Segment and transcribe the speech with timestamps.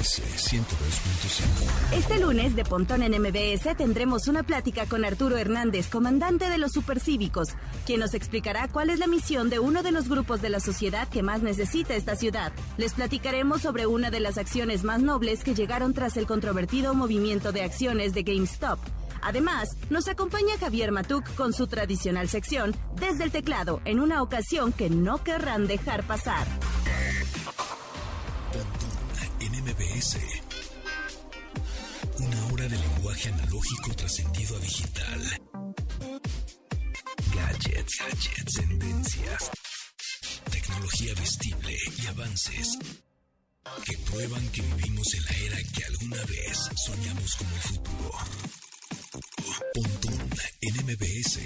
[0.00, 1.92] MBS 102.5.
[1.92, 6.72] Este lunes de Pontón en MBS tendremos una plática con Arturo Hernández, comandante de los
[6.72, 7.48] supercívicos,
[7.84, 11.06] quien nos explicará cuál es la misión de uno de los grupos de la sociedad
[11.08, 12.52] que más necesita esta ciudad.
[12.78, 17.52] Les platicaremos sobre una de las acciones más nobles que llegaron tras el controvertido movimiento
[17.52, 18.78] de acciones de GameStop.
[19.20, 24.72] Además, nos acompaña Javier Matuk con su tradicional sección desde el teclado en una ocasión
[24.72, 26.46] que no querrán dejar pasar.
[32.20, 35.20] Una hora de lenguaje analógico trascendido a digital.
[37.34, 39.50] Gadgets, gadgets, tendencias.
[40.50, 42.78] Tecnología vestible y avances
[43.84, 48.10] que prueban que vivimos en la era que alguna vez soñamos como el futuro.
[49.74, 50.30] Pontón
[50.62, 51.40] en MBS.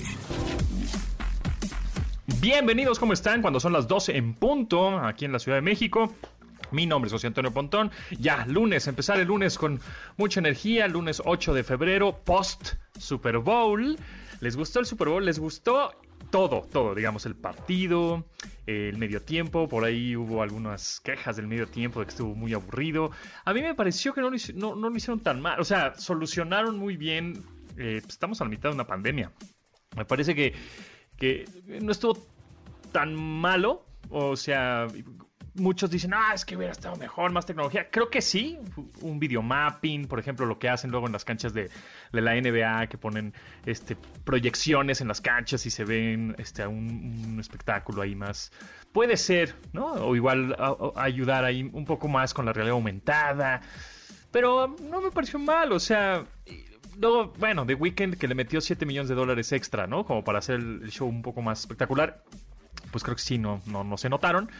[2.41, 3.42] Bienvenidos, ¿cómo están?
[3.42, 6.14] Cuando son las 12 en punto, aquí en la Ciudad de México.
[6.74, 7.92] Mi nombre es José Antonio Pontón.
[8.19, 9.80] Ya, lunes, empezar el lunes con
[10.17, 10.89] mucha energía.
[10.89, 13.97] Lunes 8 de febrero, post Super Bowl.
[14.41, 15.25] ¿Les gustó el Super Bowl?
[15.25, 15.92] ¿Les gustó
[16.33, 18.25] todo, todo, digamos, el partido,
[18.66, 22.53] el medio tiempo, por ahí hubo algunas quejas del medio tiempo de que estuvo muy
[22.55, 23.12] aburrido.
[23.44, 25.94] A mí me pareció que no lo, no, no lo hicieron tan mal, o sea,
[25.97, 27.44] solucionaron muy bien,
[27.77, 29.31] eh, pues, estamos a la mitad de una pandemia.
[29.97, 30.55] Me parece que,
[31.16, 31.44] que
[31.81, 32.19] no estuvo
[32.91, 34.88] tan malo, o sea,
[35.55, 37.88] muchos dicen, ah, es que hubiera estado mejor, más tecnología.
[37.91, 38.58] Creo que sí,
[39.00, 41.70] un videomapping, por ejemplo, lo que hacen luego en las canchas de,
[42.12, 47.38] de la NBA, que ponen este, proyecciones en las canchas y se ven este, un,
[47.41, 48.52] espectáculo ahí más.
[48.92, 49.86] Puede ser, ¿no?
[49.92, 50.56] O igual
[50.97, 53.60] ayudar ahí un poco más con la realidad aumentada.
[54.30, 56.25] Pero no me pareció mal, o sea,
[56.98, 60.05] luego, bueno, The Weeknd que le metió 7 millones de dólares extra, ¿no?
[60.05, 62.25] Como para hacer el show un poco más espectacular.
[62.91, 64.50] Pues creo que sí, no, no, no se notaron.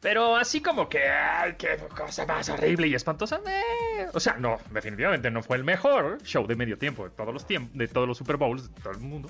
[0.00, 3.40] Pero así como que, ay, qué cosa más horrible y espantosa.
[3.46, 4.06] Eh.
[4.14, 7.46] O sea, no, definitivamente no fue el mejor show de medio tiempo de todos los
[7.46, 9.28] tiempos, de todos los Super Bowls, de todo el mundo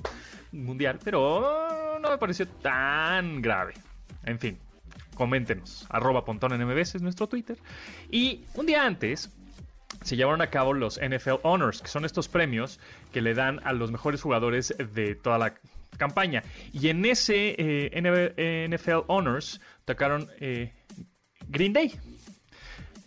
[0.52, 3.74] mundial, pero no me pareció tan grave.
[4.24, 4.58] En fin,
[5.14, 5.86] coméntenos.
[5.88, 7.58] Arroba Pontón en es nuestro Twitter.
[8.10, 9.30] Y un día antes,
[10.02, 12.78] se llevaron a cabo los NFL Honors, que son estos premios
[13.12, 15.54] que le dan a los mejores jugadores de toda la
[15.96, 16.42] campaña.
[16.72, 20.72] Y en ese eh, NFL Honors tocaron eh,
[21.48, 21.98] Green Day.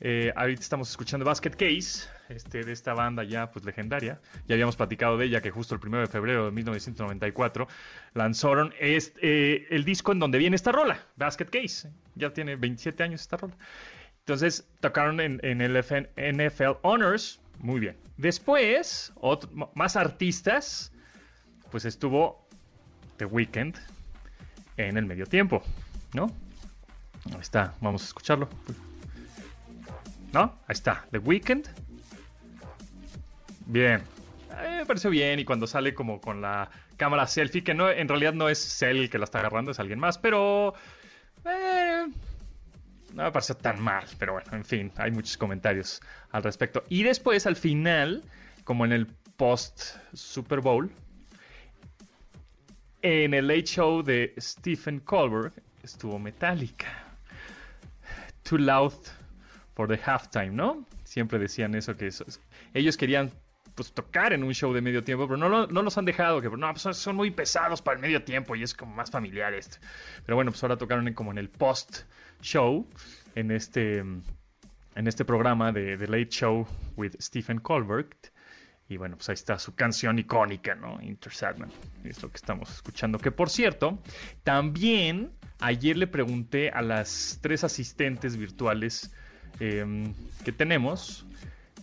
[0.06, 4.20] Eh, ahorita estamos escuchando Basket Case, este, de esta banda ya pues legendaria.
[4.48, 7.70] Ya habíamos platicado de ella que justo el 1 de febrero de 1994
[8.14, 11.90] lanzaron este, el disco en donde viene esta rola, Basket Case.
[12.16, 13.56] Ya tiene 27 años esta rola.
[14.20, 17.40] Entonces tocaron en, el NFL Honors.
[17.60, 17.98] Muy bien.
[18.18, 19.14] Después,
[19.74, 20.92] más artistas.
[21.72, 22.43] Pues estuvo
[23.18, 23.78] The Weeknd
[24.78, 25.64] en el medio tiempo,
[26.14, 26.32] ¿no?
[27.32, 28.50] Ahí está, vamos a escucharlo.
[30.32, 30.42] ¿No?
[30.68, 31.68] Ahí está, The Weeknd.
[33.66, 34.02] Bien.
[34.62, 38.34] Me pareció bien y cuando sale como con la cámara selfie, que no, en realidad
[38.34, 40.74] no es el que la está agarrando, es alguien más, pero...
[41.46, 42.06] Eh,
[43.14, 46.02] no me pareció tan mal, pero bueno, en fin, hay muchos comentarios
[46.32, 46.84] al respecto.
[46.90, 48.24] Y después, al final,
[48.64, 49.08] como en el
[49.38, 50.92] post Super Bowl,
[53.04, 55.54] en el Late Show de Stephen Colbert
[55.84, 56.88] estuvo Metallica.
[58.44, 58.94] Too loud
[59.76, 60.86] for the halftime, ¿no?
[61.04, 62.10] Siempre decían eso, que
[62.74, 63.32] ellos querían
[63.76, 66.74] pues tocar en un show de medio tiempo, pero no, los han dejado, que no,
[66.74, 69.78] pues son muy pesados para el medio tiempo y es como más familiar esto.
[70.26, 72.04] Pero bueno, pues ahora tocaron como en el post
[72.42, 72.88] show,
[73.36, 74.24] en este, en
[74.96, 76.66] este programa de The Late Show
[76.96, 78.33] with Stephen Colbert.
[78.94, 81.00] Y bueno, pues ahí está su canción icónica, ¿no?
[81.02, 81.72] Inter Sadman.
[82.04, 83.18] Es lo que estamos escuchando.
[83.18, 83.98] Que por cierto,
[84.44, 89.12] también ayer le pregunté a las tres asistentes virtuales
[89.60, 90.14] eh,
[90.46, 91.26] que tenemos,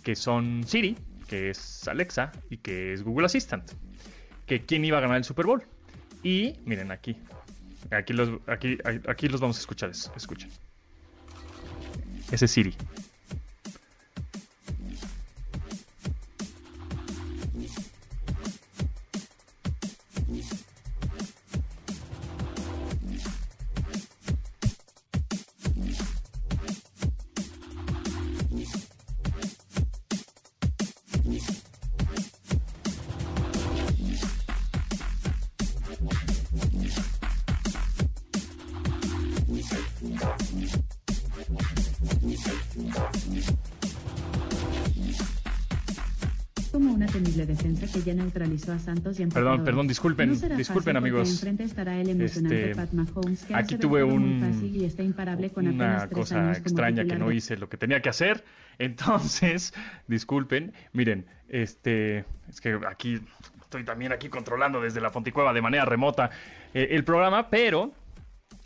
[0.05, 3.69] que son Siri, que es Alexa y que es Google Assistant,
[4.47, 5.65] que quién iba a ganar el Super Bowl.
[6.23, 7.17] Y miren aquí,
[7.91, 8.79] aquí los, aquí,
[9.09, 10.49] aquí los vamos a escuchar, escuchen.
[12.31, 12.77] Ese es Siri.
[47.47, 51.43] Defensa que ya neutralizó a Santos y Perdón, perdón, disculpen, disculpen amigos.
[51.45, 56.53] Estará el Este, Pat Mahomes, que Aquí tuve un, y está imparable con una cosa
[56.53, 58.45] extraña que no hice lo que tenía que hacer.
[58.79, 59.73] Entonces,
[60.09, 60.73] disculpen.
[60.93, 63.21] Miren, este, es que aquí
[63.61, 66.31] estoy también aquí controlando desde la Fonticueva de manera remota
[66.75, 67.93] eh, el programa, pero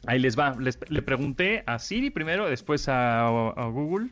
[0.06, 0.54] ahí les va.
[0.58, 4.08] Les- le pregunté a Siri primero, después a, a Google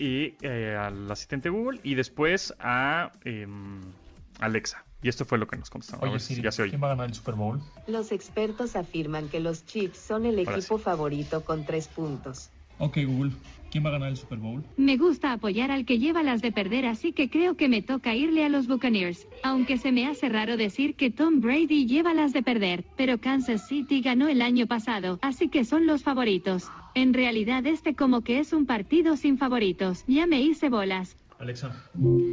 [0.00, 3.82] y eh, al asistente Google y después a em,
[4.40, 4.82] Alexa.
[5.02, 6.08] Y esto fue lo que nos contestaron.
[6.08, 6.70] A Oye, Siri, ya se oye.
[6.70, 7.60] ¿quién va a ganar el Super Bowl?
[7.86, 12.48] Los expertos afirman que los Chiefs son el Ahora equipo favorito con tres puntos.
[12.78, 13.32] Ok, Google,
[13.70, 14.64] ¿quién va a ganar el Super Bowl?
[14.76, 18.14] Me gusta apoyar al que lleva las de perder, así que creo que me toca
[18.14, 19.26] irle a los Buccaneers.
[19.42, 23.68] Aunque se me hace raro decir que Tom Brady lleva las de perder, pero Kansas
[23.68, 26.70] City ganó el año pasado, así que son los favoritos.
[26.94, 30.04] En realidad este como que es un partido sin favoritos.
[30.06, 31.16] Ya me hice bolas.
[31.38, 31.74] Alexa,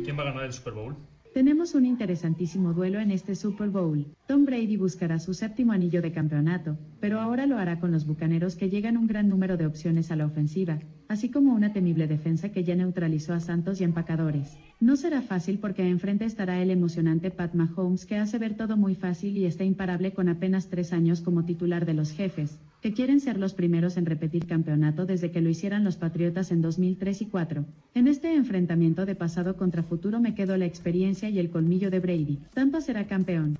[0.03, 0.95] ¿quién va a ganar el Super Bowl?
[1.33, 4.05] Tenemos un interesantísimo duelo en este Super Bowl.
[4.27, 8.55] Tom Brady buscará su séptimo anillo de campeonato, pero ahora lo hará con los Bucaneros
[8.55, 12.49] que llegan un gran número de opciones a la ofensiva, así como una temible defensa
[12.49, 14.57] que ya neutralizó a Santos y empacadores.
[14.79, 18.95] No será fácil porque enfrente estará el emocionante Pat Mahomes que hace ver todo muy
[18.95, 23.19] fácil y está imparable con apenas tres años como titular de los jefes, que quieren
[23.19, 27.25] ser los primeros en repetir campeonato desde que lo hicieran los Patriotas en 2003 y
[27.25, 27.65] 4.
[27.95, 31.99] En este enfrentamiento de pasado contra futuro me quedo la experiencia y el colmillo de
[31.99, 32.39] Brady.
[32.53, 33.57] Tampa será campeón.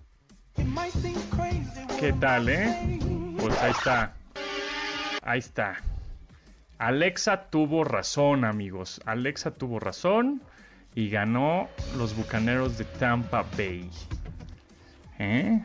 [1.99, 2.99] ¿Qué tal, eh?
[3.39, 4.13] Pues ahí está.
[5.23, 5.77] Ahí está.
[6.77, 9.01] Alexa tuvo razón, amigos.
[9.05, 10.41] Alexa tuvo razón
[10.93, 11.67] y ganó
[11.97, 13.89] los Bucaneros de Tampa Bay.
[15.19, 15.59] ¿Eh?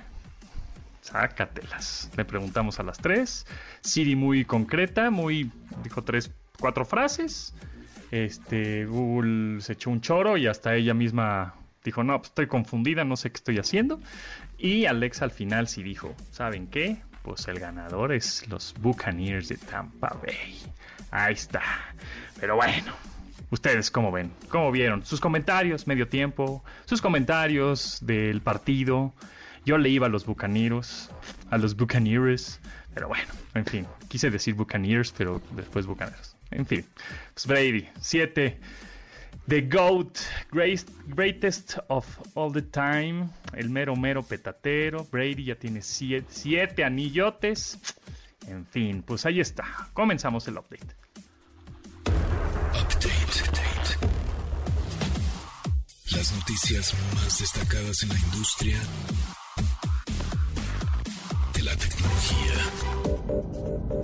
[1.03, 2.11] Sácatelas.
[2.17, 3.45] Le preguntamos a las tres.
[3.81, 5.51] Siri muy concreta, muy
[5.83, 7.55] dijo tres, cuatro frases.
[8.13, 13.05] Este Google se echó un choro y hasta ella misma dijo, no, pues estoy confundida,
[13.05, 14.01] no sé qué estoy haciendo.
[14.59, 16.99] Y Alexa al final sí dijo, ¿saben qué?
[17.23, 20.57] Pues el ganador es los Buccaneers de Tampa Bay.
[21.11, 21.63] Ahí está.
[22.39, 22.93] Pero bueno,
[23.51, 24.33] ¿ustedes cómo ven?
[24.49, 25.05] ¿Cómo vieron?
[25.05, 29.13] Sus comentarios, medio tiempo, sus comentarios del partido.
[29.65, 31.11] Yo le iba a los Bucaneros,
[31.51, 32.61] a los Buccaneers.
[32.95, 33.25] Pero bueno,
[33.55, 36.37] en fin, quise decir Buccaneers, pero después Bucaneros.
[36.51, 36.85] En fin,
[37.35, 38.59] pues Brady, 7.
[39.49, 40.19] The GOAT,
[40.53, 47.79] great- greatest of all the time, el mero mero petatero, Brady ya tiene siete, anillotes,
[48.47, 49.65] en fin, pues ahí está,
[49.95, 50.95] comenzamos el update.
[52.75, 53.09] Update.
[56.13, 58.79] Las noticias más destacadas en la industria
[62.03, 62.92] de la tecnología.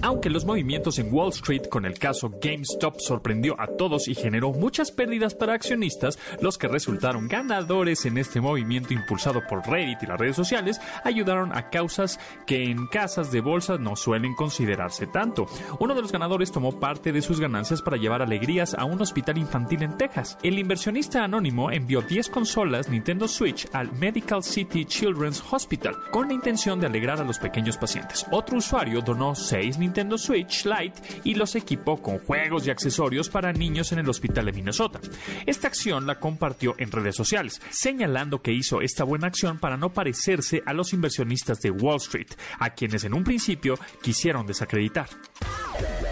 [0.02, 4.52] Aunque los movimientos en Wall Street con el caso GameStop sorprendió a todos y generó
[4.52, 10.06] muchas pérdidas para accionistas, los que resultaron ganadores en este movimiento impulsado por Reddit y
[10.06, 15.46] las redes sociales ayudaron a causas que en casas de bolsa no suelen considerarse tanto.
[15.80, 19.38] Uno de los ganadores tomó parte de sus ganancias para llevar alegrías a un hospital
[19.38, 20.38] infantil en Texas.
[20.42, 26.34] El inversionista anónimo envió 10 consolas Nintendo Switch al Medical City Children's Hospital con la
[26.34, 28.26] intención de alegrar a los pequeños pacientes.
[28.30, 29.00] Otro usuario
[29.34, 34.08] 6 Nintendo Switch Lite y los equipó con juegos y accesorios para niños en el
[34.08, 35.00] hospital de Minnesota.
[35.46, 39.92] Esta acción la compartió en redes sociales, señalando que hizo esta buena acción para no
[39.92, 42.28] parecerse a los inversionistas de Wall Street,
[42.58, 45.08] a quienes en un principio quisieron desacreditar.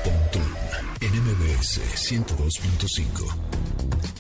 [0.05, 0.57] Pontón
[1.01, 3.66] en MBS 102.5.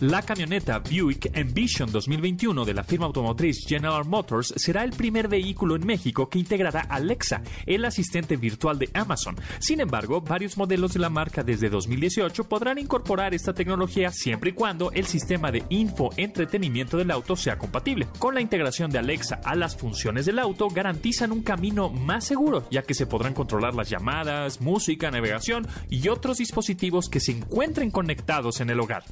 [0.00, 5.74] La camioneta Buick Envision 2021 de la firma automotriz General Motors será el primer vehículo
[5.74, 9.36] en México que integrará Alexa, el asistente virtual de Amazon.
[9.58, 14.52] Sin embargo, varios modelos de la marca desde 2018 podrán incorporar esta tecnología siempre y
[14.52, 18.06] cuando el sistema de infoentretenimiento del auto sea compatible.
[18.18, 22.68] Con la integración de Alexa a las funciones del auto garantizan un camino más seguro,
[22.70, 27.90] ya que se podrán controlar las llamadas, música, navegación y otros dispositivos que se encuentren
[27.90, 29.04] conectados en el hogar.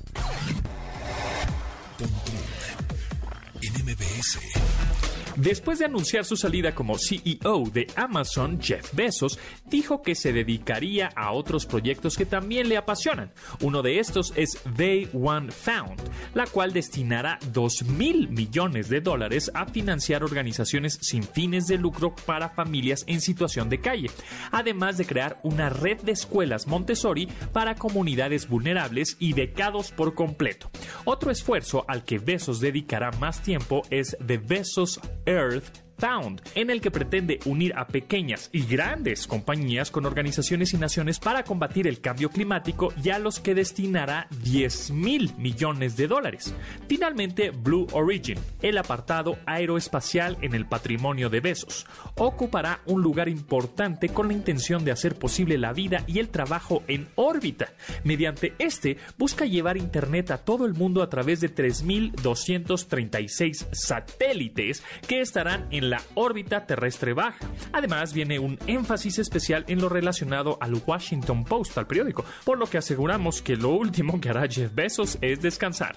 [3.61, 5.14] En MBS.
[5.37, 11.09] Después de anunciar su salida como CEO de Amazon, Jeff Bezos dijo que se dedicaría
[11.17, 13.33] a otros proyectos que también le apasionan.
[13.61, 16.01] Uno de estos es They One Found,
[16.35, 22.15] la cual destinará 2 mil millones de dólares a financiar organizaciones sin fines de lucro
[22.27, 24.11] para familias en situación de calle,
[24.53, 30.71] además de crear una red de escuelas Montessori para comunidades vulnerables y becados por completo.
[31.05, 36.81] Otro esfuerzo al que Bezos dedicará más tiempo es The Bezos Earth Found, en el
[36.81, 42.01] que pretende unir a pequeñas y grandes compañías con organizaciones y naciones para combatir el
[42.01, 46.55] cambio climático y a los que destinará 10 mil millones de dólares.
[46.89, 51.87] Finalmente, Blue Origin, el apartado aeroespacial en el patrimonio de Besos,
[52.17, 56.83] ocupará un lugar importante con la intención de hacer posible la vida y el trabajo
[56.89, 57.73] en órbita.
[58.03, 65.21] Mediante este, busca llevar Internet a todo el mundo a través de 3.236 satélites que
[65.21, 67.47] estarán en la órbita terrestre baja.
[67.73, 72.67] Además, viene un énfasis especial en lo relacionado al Washington Post, al periódico, por lo
[72.67, 75.97] que aseguramos que lo último que hará Jeff Bezos es descansar.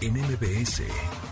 [0.00, 1.23] En.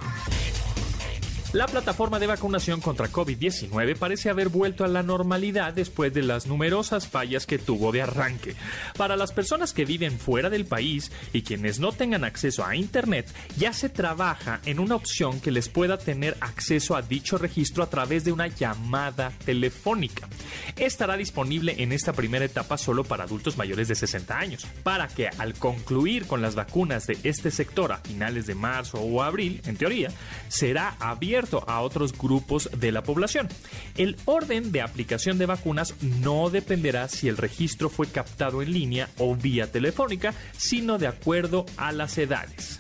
[1.52, 6.46] La plataforma de vacunación contra COVID-19 parece haber vuelto a la normalidad después de las
[6.46, 8.56] numerosas fallas que tuvo de arranque.
[8.96, 13.30] Para las personas que viven fuera del país y quienes no tengan acceso a Internet,
[13.58, 17.90] ya se trabaja en una opción que les pueda tener acceso a dicho registro a
[17.90, 20.28] través de una llamada telefónica.
[20.76, 25.28] Estará disponible en esta primera etapa solo para adultos mayores de 60 años, para que
[25.28, 29.76] al concluir con las vacunas de este sector a finales de marzo o abril, en
[29.76, 30.10] teoría,
[30.48, 33.48] será abierto a otros grupos de la población.
[33.96, 39.08] El orden de aplicación de vacunas no dependerá si el registro fue captado en línea
[39.18, 42.78] o vía telefónica, sino de acuerdo a las edades.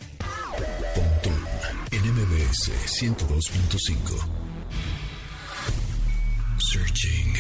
[0.94, 1.32] Pontón
[1.90, 4.42] en MBS 102.5.
[6.58, 7.34] Searching.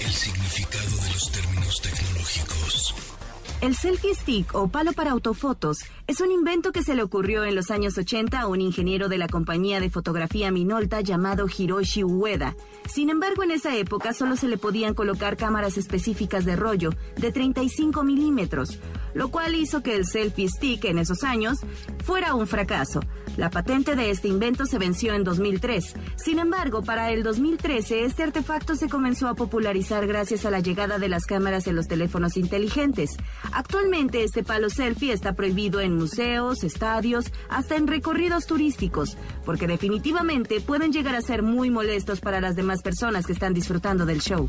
[0.00, 3.15] El significado de los términos tecnológicos.
[3.62, 7.54] El selfie stick o palo para autofotos es un invento que se le ocurrió en
[7.54, 12.54] los años 80 a un ingeniero de la compañía de fotografía Minolta llamado Hiroshi Ueda.
[12.86, 17.32] Sin embargo, en esa época solo se le podían colocar cámaras específicas de rollo de
[17.32, 18.78] 35 milímetros,
[19.14, 21.60] lo cual hizo que el selfie stick en esos años
[22.04, 23.00] fuera un fracaso.
[23.36, 25.94] La patente de este invento se venció en 2003.
[26.16, 30.98] Sin embargo, para el 2013 este artefacto se comenzó a popularizar gracias a la llegada
[30.98, 33.10] de las cámaras en los teléfonos inteligentes.
[33.52, 40.60] Actualmente este palo selfie está prohibido en museos, estadios, hasta en recorridos turísticos, porque definitivamente
[40.60, 44.48] pueden llegar a ser muy molestos para las demás personas que están disfrutando del show.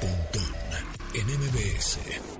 [0.00, 0.54] Pontón
[1.14, 2.33] en MBS.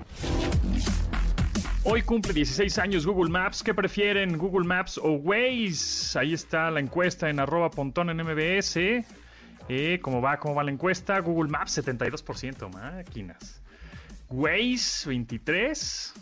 [1.87, 3.61] Hoy cumple 16 años Google Maps.
[3.61, 6.17] ¿Qué prefieren, Google Maps o Waze?
[6.17, 9.05] Ahí está la encuesta en arroba pontón en MBS.
[9.69, 10.37] Eh, ¿Cómo va?
[10.39, 11.19] ¿Cómo va la encuesta?
[11.19, 13.61] Google Maps 72%, máquinas.
[14.29, 16.13] Waze 23%.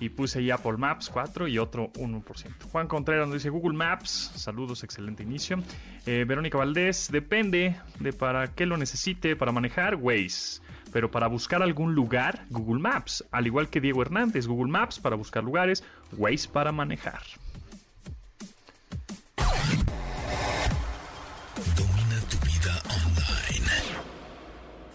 [0.00, 2.24] Y puse ahí Apple Maps 4 y otro 1%.
[2.72, 4.32] Juan Contreras nos dice Google Maps.
[4.34, 5.62] Saludos, excelente inicio.
[6.04, 10.60] Eh, Verónica Valdés, depende de para qué lo necesite para manejar Waze.
[10.92, 13.24] Pero para buscar algún lugar, Google Maps.
[13.30, 15.84] Al igual que Diego Hernández, Google Maps para buscar lugares,
[16.16, 17.22] Waze para manejar.
[21.76, 23.70] Domina tu vida online.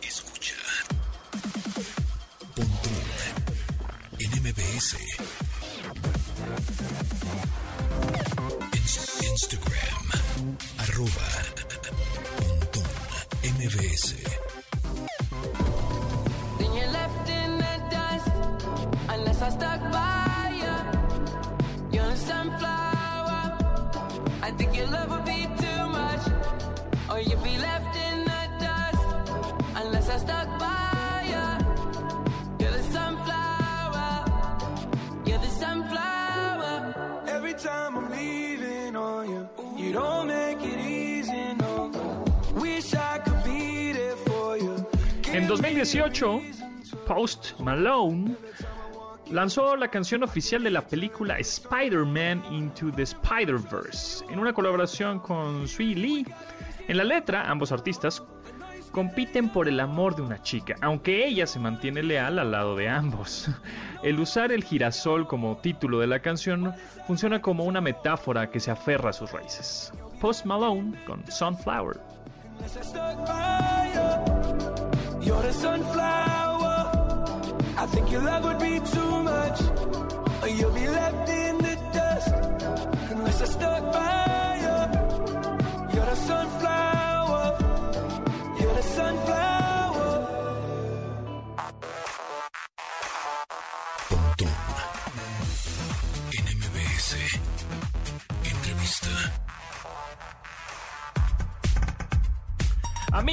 [0.01, 0.55] Escucha.
[2.55, 2.95] Pontón
[9.21, 10.57] Instagram.
[10.77, 11.27] Arroba.
[12.37, 12.83] Pontón
[13.43, 14.44] MBS.
[19.45, 20.75] I stuck by you.
[21.95, 23.41] You're a sunflower.
[24.41, 26.23] I think your love would be too much,
[27.11, 29.03] or you'd be left in the dust
[29.75, 31.45] unless I stuck by you.
[32.59, 34.09] You're the sunflower.
[35.27, 36.73] You're the sunflower.
[37.27, 39.47] Every time I'm leaving on you,
[39.77, 41.91] you don't make it easy, no.
[42.55, 44.87] Wish I could be there for you.
[45.33, 46.41] En 2018,
[47.05, 48.35] Post Malone
[49.35, 55.67] lanzó la canción oficial de la película Spider-Man Into the Spider-Verse en una colaboración con
[55.67, 56.25] Sui Lee.
[56.87, 58.23] En la letra, ambos artistas
[58.93, 62.87] compiten por el amor de una chica, aunque ella se mantiene leal al lado de
[62.87, 63.49] ambos.
[64.03, 66.73] El usar el girasol como título de la canción
[67.07, 69.91] funciona como una metáfora que se aferra a sus raíces.
[70.21, 71.99] Post Malone con Sunflower.
[77.85, 79.61] I think your love would be too much,
[80.41, 82.33] or you'll be left in the dust.
[83.11, 85.93] Unless I stuck by you.
[85.93, 86.74] You're the sunflower.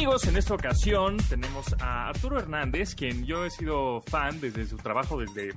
[0.03, 4.77] Amigos, en esta ocasión tenemos a Arturo Hernández, quien yo he sido fan desde su
[4.77, 5.55] trabajo desde,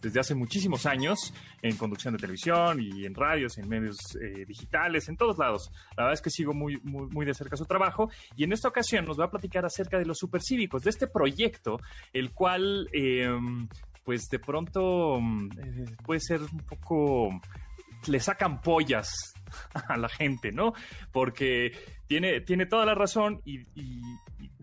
[0.00, 5.08] desde hace muchísimos años en conducción de televisión y en radios, en medios eh, digitales,
[5.08, 5.72] en todos lados.
[5.96, 9.04] La verdad es que sigo muy, muy, de cerca su trabajo y en esta ocasión
[9.04, 11.80] nos va a platicar acerca de los supercívicos, de este proyecto,
[12.12, 13.36] el cual, eh,
[14.04, 17.30] pues de pronto mm, eh, puede ser un poco
[18.06, 19.10] le sacan pollas
[19.88, 20.72] a la gente, ¿no?
[21.12, 21.72] Porque
[22.06, 24.00] tiene, tiene toda la razón y, y-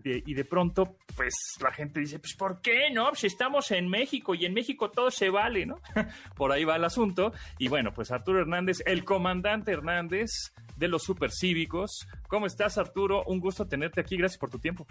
[0.02, 3.14] de, de pronto, pues la gente dice, pues ¿por qué no?
[3.14, 5.78] Si estamos en México y en México todo se vale, ¿no?
[6.36, 7.34] Por ahí va el asunto.
[7.58, 10.30] Y bueno, pues Arturo Hernández, el comandante Hernández
[10.76, 12.06] de los supercívicos.
[12.28, 13.24] ¿Cómo estás, Arturo?
[13.26, 14.16] Un gusto tenerte aquí.
[14.16, 14.86] Gracias por tu tiempo.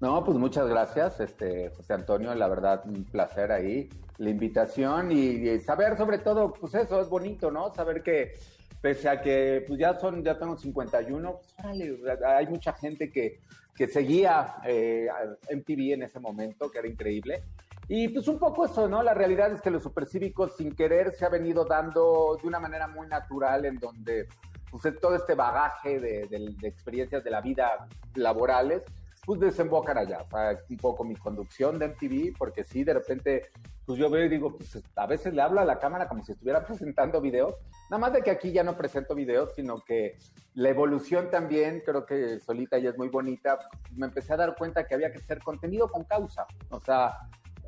[0.00, 3.88] No, pues muchas gracias, este, José Antonio, la verdad, un placer ahí,
[4.18, 7.74] la invitación y, saber sobre todo, pues eso, es bonito, ¿no?
[7.74, 8.32] Saber que
[8.80, 13.40] pese a que pues ya son, ya tengo 51, pues órale, hay mucha gente que,
[13.74, 15.08] que seguía eh,
[15.50, 17.42] MTV en ese momento, que era increíble.
[17.88, 19.02] Y pues un poco eso, ¿no?
[19.02, 22.86] La realidad es que los supercívicos sin querer se ha venido dando de una manera
[22.86, 24.28] muy natural en donde
[24.70, 28.82] pues todo este bagaje de- de experiencias de la vida laborales
[29.28, 30.22] pues desembocan allá.
[30.22, 33.50] O sea, un poco mi conducción de MTV, porque sí, de repente,
[33.84, 36.32] pues yo veo y digo, pues a veces le hablo a la cámara como si
[36.32, 37.54] estuviera presentando videos.
[37.90, 40.16] Nada más de que aquí ya no presento videos, sino que
[40.54, 43.58] la evolución también, creo que solita ya es muy bonita.
[43.94, 46.46] Me empecé a dar cuenta que había que hacer contenido con causa.
[46.70, 47.18] O sea,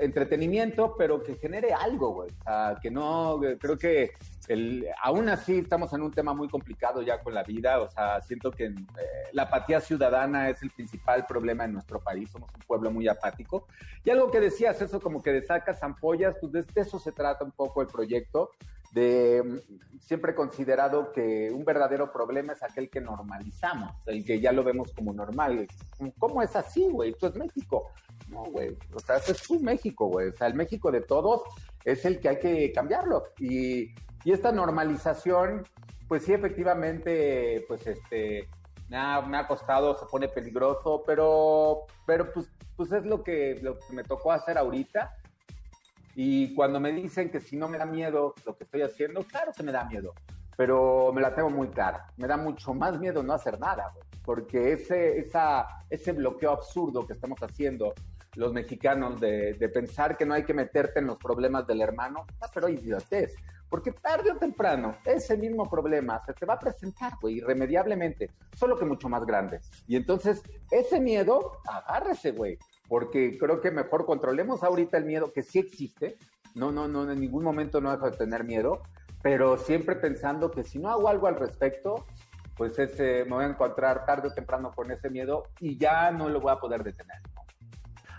[0.00, 2.30] entretenimiento, pero que genere algo, güey.
[2.30, 4.12] O sea, que no, creo que
[4.49, 8.21] el, aún así estamos en un tema muy complicado ya con la vida, o sea,
[8.21, 8.75] siento que eh,
[9.33, 13.66] la apatía ciudadana es el principal problema en nuestro país, somos un pueblo muy apático.
[14.04, 17.45] Y algo que decías, eso como que de sacas ampollas, pues de eso se trata
[17.45, 18.50] un poco el proyecto,
[18.93, 24.41] de mm, siempre he considerado que un verdadero problema es aquel que normalizamos, el que
[24.41, 25.67] ya lo vemos como normal.
[26.19, 27.11] ¿Cómo es así, güey?
[27.11, 27.91] Esto es México.
[28.29, 30.29] No, güey, o sea, eso es tu México, güey.
[30.29, 31.43] O sea, el México de todos
[31.85, 33.25] es el que hay que cambiarlo.
[33.39, 33.95] Y,
[34.25, 35.67] y esta normalización,
[36.09, 38.49] pues sí, efectivamente, pues este,
[38.97, 43.79] ha, me ha costado, se pone peligroso, pero, pero pues, pues es lo que, lo
[43.79, 45.17] que me tocó hacer ahorita.
[46.14, 49.52] Y cuando me dicen que si no me da miedo lo que estoy haciendo, claro
[49.57, 50.14] que me da miedo,
[50.57, 52.07] pero me la tengo muy cara.
[52.17, 57.07] Me da mucho más miedo no hacer nada, güey, porque ese, esa, ese bloqueo absurdo
[57.07, 57.95] que estamos haciendo
[58.37, 62.26] los mexicanos de, de pensar que no hay que meterte en los problemas del hermano,
[62.41, 63.35] ah, pero idiotez.
[63.69, 68.76] Porque tarde o temprano, ese mismo problema se te va a presentar, güey, irremediablemente, solo
[68.76, 69.61] que mucho más grande.
[69.87, 72.58] Y entonces, ese miedo, agárrese, güey,
[72.91, 76.19] porque creo que mejor controlemos ahorita el miedo que sí existe.
[76.57, 78.83] No, no, no, en ningún momento no dejo de tener miedo,
[79.23, 82.05] pero siempre pensando que si no hago algo al respecto,
[82.57, 86.29] pues ese, me voy a encontrar tarde o temprano con ese miedo y ya no
[86.29, 87.19] lo voy a poder detener.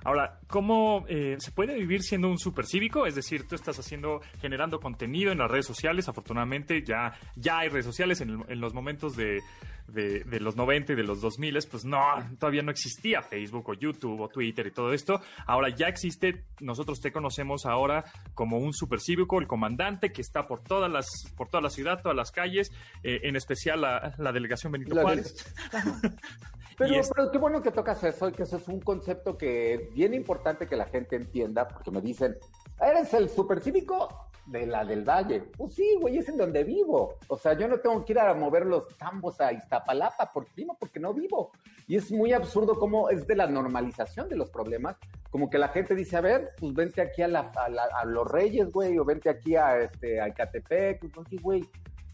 [0.04, 3.06] Ahora, ¿cómo eh, se puede vivir siendo un supercívico?
[3.06, 6.10] Es decir, tú estás haciendo, generando contenido en las redes sociales.
[6.10, 9.42] Afortunadamente, ya, ya hay redes sociales en, el- en los momentos de,
[9.88, 12.00] de, de los 90 y de los 2000, pues no,
[12.40, 15.22] todavía no existía Facebook o YouTube o Twitter y todo esto.
[15.46, 20.64] Ahora ya existe, nosotros te conocemos ahora como un supercívico, el comandante que está por
[20.64, 22.72] todas las, por toda la ciudad, todas las calles,
[23.04, 25.54] eh, en especial la, la delegación Benito La Juárez.
[26.88, 29.74] Pero, es- pero qué bueno que tocas eso y que eso es un concepto que
[29.74, 32.38] es bien importante que la gente entienda, porque me dicen,
[32.80, 34.28] ¿eres el supercívico?
[34.48, 35.44] De la del Valle.
[35.56, 37.16] Pues sí, güey, es en donde vivo.
[37.28, 40.76] O sea, yo no tengo que ir a mover los tambos a Iztapalapa, por primo,
[40.80, 41.52] porque no vivo.
[41.88, 44.98] Y es muy absurdo cómo es de la normalización de los problemas,
[45.30, 48.04] como que la gente dice, a ver, pues vente aquí a, la- a la- a
[48.06, 51.64] los Reyes, güey, o vente aquí a, este, a Ecatepec, pues sí, güey,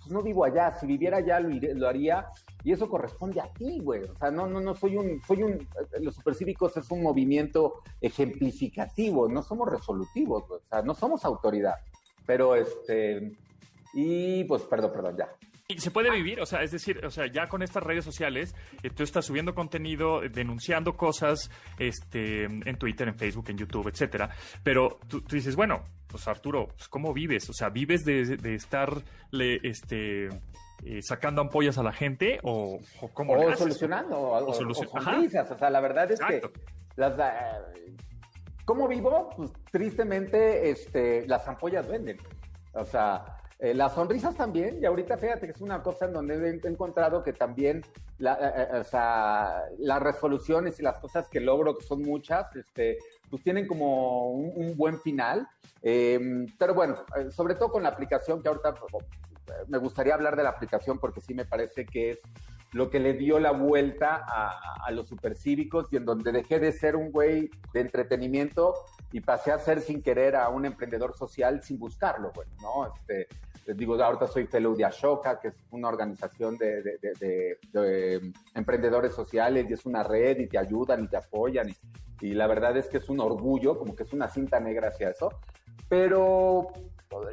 [0.07, 2.27] pues no vivo allá, si viviera allá lo, haría.
[2.63, 4.03] Y eso corresponde a ti, güey.
[4.03, 7.81] O sea, no, no, no soy un, soy un, eh, los supercívicos es un movimiento
[7.99, 11.75] ejemplificativo, no somos resolutivos, o sea, no somos autoridad,
[12.25, 13.33] pero este,
[13.93, 15.29] y pues, perdón, perdón, ya.
[15.69, 18.55] Y se puede vivir, o sea, es decir, o sea, ya con estas redes sociales,
[18.83, 23.89] eh, tú estás subiendo contenido, eh, denunciando cosas, este, en Twitter, en Facebook, en YouTube,
[23.89, 24.29] etcétera.
[24.63, 27.49] Pero tú, tú dices, bueno, pues Arturo, pues, ¿cómo vives?
[27.49, 30.27] O sea, ¿vives de, de estarle, este,
[30.85, 33.59] eh, sacando ampollas a la gente o, o cómo O haces?
[33.59, 34.87] solucionando, o, O solucion-
[35.51, 36.53] o sea, la verdad es Exacto.
[36.53, 36.61] que
[36.95, 37.13] las,
[38.63, 39.31] ¿cómo vivo?
[39.35, 42.15] Pues tristemente, este, las ampollas venden.
[42.71, 43.25] O sea,
[43.59, 47.23] eh, las sonrisas también, y ahorita fíjate que es una cosa en donde he encontrado
[47.23, 47.83] que también
[48.19, 52.55] la, eh, eh, o sea, las resoluciones y las cosas que logro, que son muchas,
[52.55, 52.97] este,
[53.29, 55.47] pues tienen como un, un buen final.
[55.83, 56.19] Eh,
[56.57, 60.43] pero bueno, eh, sobre todo con la aplicación que ahorita eh, me gustaría hablar de
[60.43, 62.19] la aplicación porque sí me parece que es
[62.73, 66.71] lo que le dio la vuelta a, a los supercívicos y en donde dejé de
[66.71, 68.73] ser un güey de entretenimiento
[69.11, 72.93] y pasé a ser sin querer a un emprendedor social sin buscarlo, güey, ¿no?
[72.93, 73.27] Este,
[73.67, 77.57] les digo, ahorita soy fellow de Ashoka, que es una organización de, de- de- de-
[77.79, 81.69] de emprendedores sociales y es una red y te ayudan y te apoyan.
[81.69, 84.87] Y, y la verdad es que es un orgullo, como que es una cinta negra
[84.87, 85.29] hacia eso.
[85.89, 86.67] Pero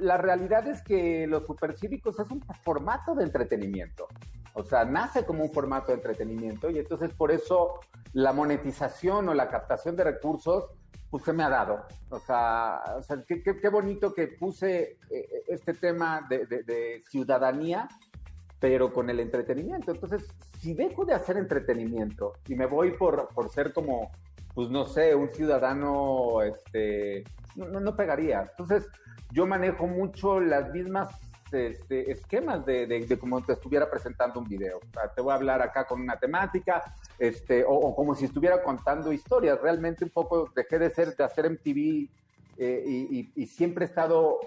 [0.01, 4.09] la realidad es que los supercívicos es un formato de entretenimiento.
[4.55, 7.81] O sea, nace como un formato de entretenimiento y entonces por eso
[8.13, 10.67] la monetización o la captación de recursos
[11.15, 11.87] pues se me ha dado.
[12.11, 17.05] O sea, o sea, qué, qué- bonito que puse eh, este tema de, de- de
[17.09, 17.87] ciudadanía,
[18.59, 19.93] pero con el entretenimiento.
[19.93, 20.27] Entonces,
[20.59, 24.11] si dejo de hacer entretenimiento y me voy por, por ser como,
[24.57, 27.23] pues no sé, un ciudadano, este,
[27.55, 28.41] no, no, no pegaría.
[28.51, 28.85] Entonces,
[29.31, 31.15] yo manejo mucho las mismas
[31.55, 34.79] este, esquemas de, de, de como te estuviera presentando un video.
[34.79, 36.83] O sea, te voy a hablar acá con una temática,
[37.19, 39.61] este, o, o como si estuviera contando historias.
[39.61, 42.09] Realmente un poco dejé de ser, de hacer MTV
[42.59, 44.39] eh, y, y- y siempre he estado,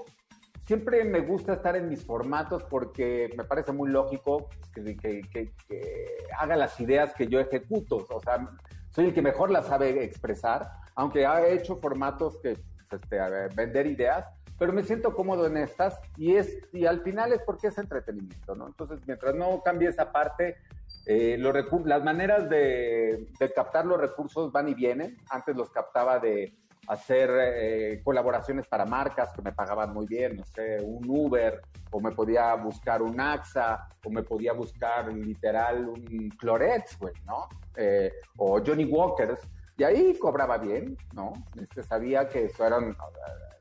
[0.66, 5.52] siempre me gusta estar en mis formatos porque me parece muy lógico que, que- que-
[5.68, 6.06] que
[6.40, 8.06] haga las ideas que yo ejecuto.
[8.10, 8.50] O sea,
[8.90, 12.58] soy el que mejor las sabe expresar, aunque ha hecho formatos que,
[12.92, 14.26] este, a ver, vender ideas,
[14.58, 18.56] pero me siento cómodo en estas y es y al final es porque es entretenimiento,
[18.56, 18.68] ¿no?
[18.68, 20.58] Entonces, mientras no cambie esa parte,
[21.06, 21.54] eh, los
[21.86, 25.18] las maneras de, de captar los recursos van y vienen.
[25.30, 26.54] Antes los captaba de
[26.88, 32.00] hacer eh, colaboraciones para marcas que me pagaban muy bien, no sé, un Uber, o
[32.00, 37.48] me podía buscar un AXA, o me podía buscar literal un Clorets, güey, ¿no?
[37.76, 39.42] Eh, o Johnny Walkers,
[39.78, 41.34] y ahí cobraba bien, ¿no?
[41.60, 42.96] Este, sabía que eso eran,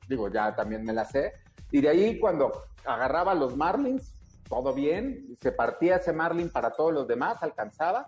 [0.08, 1.32] digo, ya también me la sé,
[1.70, 2.52] y de ahí cuando
[2.84, 4.14] agarraba los Marlins,
[4.48, 8.06] todo bien, se partía ese Marlin para todos los demás, alcanzaba,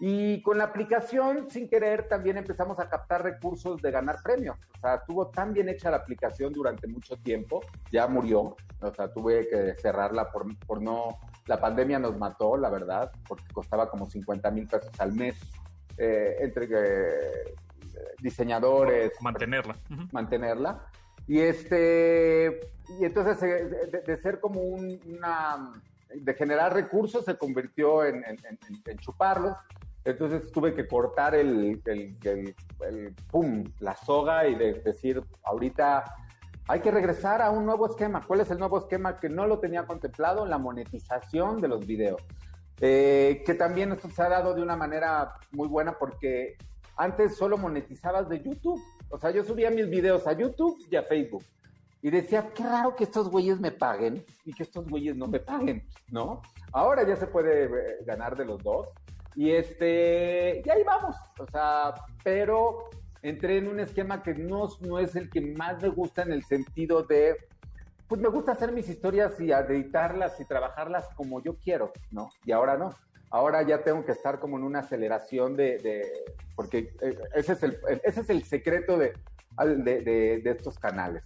[0.00, 4.58] y con la aplicación, sin querer, también empezamos a captar recursos de ganar premios.
[4.76, 8.56] O sea, estuvo tan bien hecha la aplicación durante mucho tiempo, ya murió.
[8.80, 11.18] O sea, tuve que cerrarla por, por no...
[11.46, 15.36] La pandemia nos mató, la verdad, porque costaba como 50 mil pesos al mes
[15.96, 17.54] eh, entre eh,
[18.20, 19.12] diseñadores.
[19.20, 19.76] Mantenerla.
[20.10, 20.86] Mantenerla.
[21.26, 22.60] Y este,
[23.00, 25.72] y entonces eh, de, de ser como un- una,
[26.14, 29.56] de generar recursos se convirtió en, en- en- en chuparlos.
[30.04, 32.54] Entonces tuve que cortar el, el, el-
[32.86, 36.04] el- pum, la soga y de decir, ahorita
[36.68, 38.22] hay que regresar a un nuevo esquema.
[38.26, 40.44] ¿Cuál es el nuevo esquema que no lo tenía contemplado?
[40.46, 42.20] La monetización de los videos.
[42.80, 46.56] Eh, que también esto se ha dado de una manera muy buena porque
[46.96, 48.82] antes solo monetizabas de YouTube.
[49.10, 51.44] O sea, yo subía mis videos a YouTube y a Facebook.
[52.02, 55.40] Y decía, qué raro que estos güeyes me paguen y que estos güeyes no me
[55.40, 56.42] paguen, ¿no?
[56.72, 58.88] Ahora ya se puede eh, ganar de los dos.
[59.34, 61.16] Y este, y ahí vamos.
[61.38, 62.90] O sea, pero
[63.22, 66.44] entré en un esquema que no, no es el que más me gusta en el
[66.44, 67.36] sentido de,
[68.06, 72.28] pues me gusta hacer mis historias y editarlas y trabajarlas como yo quiero, ¿no?
[72.44, 72.94] Y ahora no.
[73.30, 77.62] Ahora ya tengo que estar como en una aceleración de, de- porque eh, ese es
[77.62, 79.12] el, ese es el secreto de,
[79.58, 81.24] de, de- de estos canales.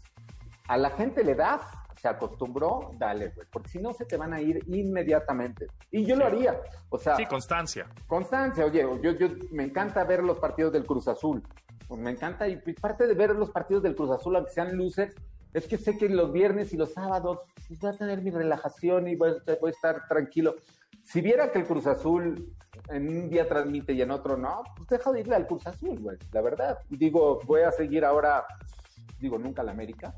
[0.68, 1.62] A la gente le das,
[2.00, 5.66] se acostumbró, dale, güey, porque si no se te van a ir inmediatamente.
[5.90, 7.16] Y yo lo haría, o sea...
[7.16, 7.86] Sí, constancia.
[8.06, 11.42] Constancia, oye, yo, yo me encanta ver los partidos del Cruz Azul.
[11.88, 15.14] Pues me encanta, y parte de ver los partidos del Cruz Azul, aunque sean luces,
[15.54, 19.08] es que sé que los viernes y los sábados pues, voy a tener mi relajación
[19.08, 20.54] y voy, voy a estar tranquilo.
[21.08, 22.54] Si viera que el Cruz Azul
[22.90, 25.98] en un día transmite y en otro no, pues deja de irle al Cruz Azul,
[25.98, 26.80] güey, la verdad.
[26.90, 28.44] Digo, voy a seguir ahora,
[29.18, 30.14] digo, nunca al América,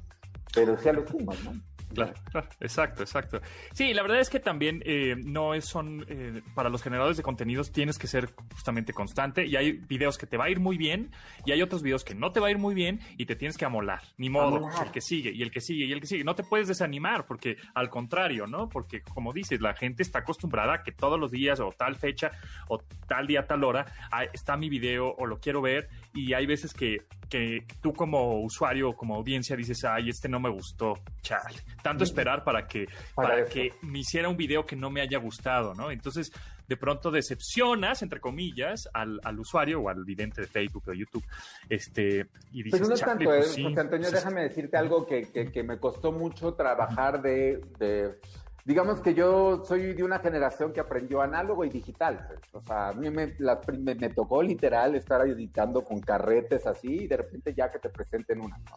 [0.52, 1.52] pero sí a los Pumas, ¿no?
[1.94, 3.40] Claro, claro, exacto, exacto.
[3.72, 7.22] Sí, la verdad es que también eh, no es, son, eh, para los generadores de
[7.22, 10.76] contenidos tienes que ser justamente constante y hay videos que te va a ir muy
[10.76, 11.10] bien
[11.44, 13.56] y hay otros videos que no te va a ir muy bien y te tienes
[13.56, 14.86] que amolar, ni modo, Amolar.
[14.86, 16.24] el que sigue y el que sigue y el que sigue.
[16.24, 18.68] No te puedes desanimar porque al contrario, ¿no?
[18.68, 22.30] Porque como dices, la gente está acostumbrada a que todos los días o tal fecha
[22.68, 23.86] o tal día, tal hora
[24.32, 26.98] está mi video o lo quiero ver y hay veces que,
[27.30, 31.56] que tú como usuario o como audiencia dices, ay, este no me gustó, chale.
[31.82, 35.72] Tanto esperar para que, Para que me hiciera un video que no me haya gustado,
[35.74, 35.90] ¿no?
[35.92, 36.32] Entonces,
[36.68, 41.24] de pronto decepcionas, entre comillas, al, al usuario o al vidente de Facebook o YouTube,
[41.68, 44.42] este, y dices, Pero no es "Chale, tanto, pues eh, sí, José Antonio, pues déjame
[44.42, 48.18] decirte algo que, que- que me costó mucho trabajar de, de-
[48.64, 52.26] digamos que yo soy de una generación que aprendió análogo y digital.
[52.26, 52.40] pues.
[52.52, 57.02] O sea, a mí me, la me, me tocó literal estar editando con carretes así
[57.04, 58.58] y de repente ya que te presenten una.
[58.58, 58.76] ¿no?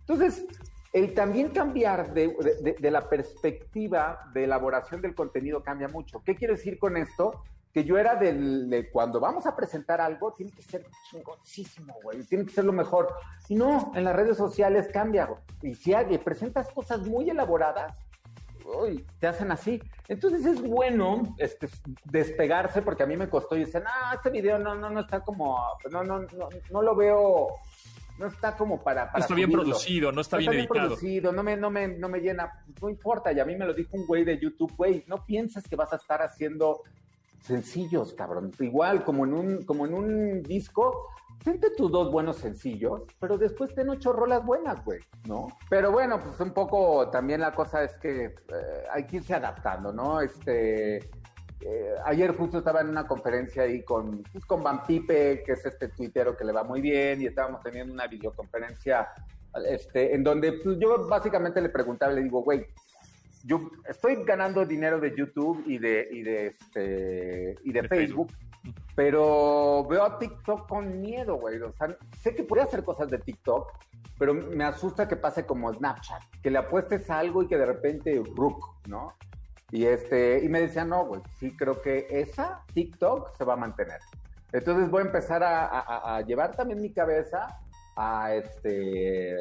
[0.00, 0.44] Entonces,
[0.92, 2.28] el también cambiar de,
[2.62, 6.22] de- de la perspectiva de elaboración del contenido cambia mucho.
[6.24, 7.42] ¿Qué quiero decir con esto?
[7.72, 12.22] que yo era del, de cuando vamos a presentar algo, tiene que ser chingoncísimo, güey,
[12.22, 13.12] tiene que ser lo mejor.
[13.50, 15.28] No, en las redes sociales cambia.
[15.60, 17.98] Y si hay- presentas cosas muy elaboradas,
[18.64, 19.80] uy, te hacen así.
[20.08, 21.68] Entonces es bueno este,
[22.04, 25.20] despegarse porque a mí me costó y dicen, ah, este video no, no, no está
[25.20, 25.58] como,
[25.90, 27.48] no, no, no, no lo veo,
[28.18, 29.64] no está como para, para No está bien subirlo.
[29.64, 30.88] producido, no está bien editado.
[30.88, 33.32] producido, no me, no me, no me llena, no importa.
[33.32, 35.92] Y a mí me lo dijo un güey de YouTube, güey, no piensas que vas
[35.92, 36.82] a estar haciendo
[37.40, 38.52] sencillos, cabrón.
[38.58, 41.08] Igual como en un, como en un disco,
[41.42, 45.48] tente tus dos buenos sencillos, pero después ten ocho rolas buenas, güey, ¿no?
[45.68, 49.92] Pero bueno, pues un poco también la cosa es que eh, hay que irse adaptando,
[49.92, 50.20] ¿no?
[50.20, 50.96] Este,
[51.60, 55.64] eh, ayer justo estaba en una conferencia ahí con, pues, con Van Pipe, que es
[55.64, 59.08] este tuitero que le va muy bien, y estábamos teniendo una videoconferencia
[59.66, 62.66] este, en donde pues, yo básicamente le preguntaba, le digo, güey,
[63.44, 68.32] yo estoy ganando dinero de YouTube y de, y de, este, y de, De Facebook,
[68.94, 71.60] pero veo a TikTok con miedo, güey.
[71.60, 73.70] O sea, sé que podría hacer cosas de TikTok,
[74.18, 77.66] pero me asusta que pase como Snapchat, que le apuestes a algo y que de
[77.66, 79.14] repente, rook, ¿no?
[79.70, 83.56] Y, este, y me decía, no, güey, sí creo que esa TikTok se va a
[83.56, 83.98] mantener.
[84.52, 87.58] Entonces voy a empezar a, a- a llevar también mi cabeza
[87.96, 89.36] a, este,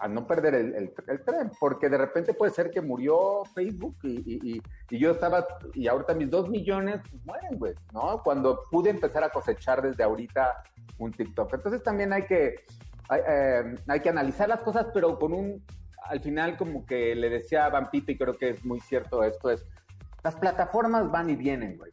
[0.00, 3.96] a no perder el, el- el tren, porque de repente puede ser que murió Facebook
[4.02, 8.22] y, y- y- y yo estaba, y ahorita mis dos millones pues, mueren, güey, ¿no?
[8.22, 10.62] Cuando pude empezar a cosechar desde ahorita
[10.98, 11.52] un TikTok.
[11.54, 12.54] Entonces también hay que,
[13.08, 15.64] hay, eh, hay que analizar las cosas, pero con un,
[16.04, 19.22] al final como que le decía a Van Pipe, y creo que es muy cierto
[19.22, 19.64] esto, es,
[20.24, 21.90] las plataformas van y vienen, güey.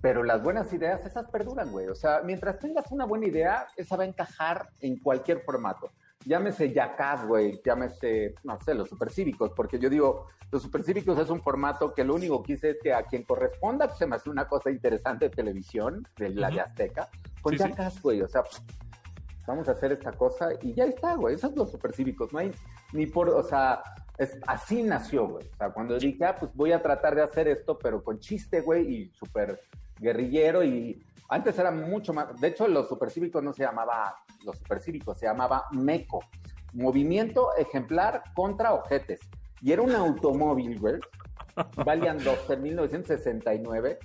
[0.00, 1.88] Pero las buenas ideas, esas perduran, güey.
[1.88, 5.90] O sea, mientras tengas una buena idea, esa va a encajar en cualquier formato.
[6.28, 11.40] Llámese Jackass, güey, llámese, no sé, los supercívicos, porque yo digo, los supercívicos es un
[11.40, 14.28] formato que lo único que hice es que a quien corresponda, pues, se me hace
[14.28, 16.60] una cosa interesante de televisión, de la de.
[16.60, 17.08] Azteca,
[17.40, 17.64] con Sí,
[18.02, 18.20] güey.
[18.20, 18.42] O sea,
[19.46, 21.34] vamos a hacer esta cosa y ya está, güey.
[21.34, 22.30] Esos son los supercívicos.
[22.30, 22.52] No hay
[22.92, 23.82] ni por, o sea,
[24.18, 25.46] es, así nació, güey.
[25.46, 28.60] O sea, cuando dije, ah, pues voy a tratar de hacer esto, pero con chiste,
[28.60, 29.58] güey, y súper
[29.98, 35.18] guerrillero y antes era mucho más, de hecho los supercívicos no se llamaba los supercívicos,
[35.18, 36.20] se llamaba MECO,
[36.72, 39.20] Movimiento Ejemplar contra Ojetes.
[39.60, 41.00] Y era un automóvil, güey,
[41.84, 43.98] valían 12 en 1969,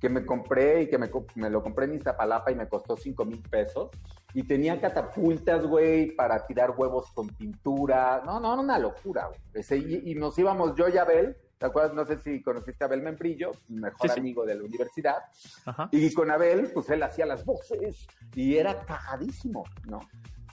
[0.00, 3.24] que me compré y que me, me lo compré en Iztapalapa y me costó 5
[3.24, 3.90] mil pesos.
[4.34, 8.22] Y tenía catapultas, güey, para tirar huevos con pintura.
[8.24, 9.64] No, no, una locura, güey.
[9.70, 11.94] Y, y nos íbamos yo y Abel, ¿te acuerdas?
[11.94, 14.20] No sé si conociste a Abel Membrillo, mejor Sí, sí.
[14.20, 15.16] amigo de la universidad.
[15.64, 15.88] Ajá.
[15.92, 20.00] Y con Abel, pues él hacía las voces y era cajadísimo, ¿no?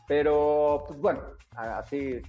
[0.07, 1.21] Pero, pues bueno,
[1.55, 2.21] así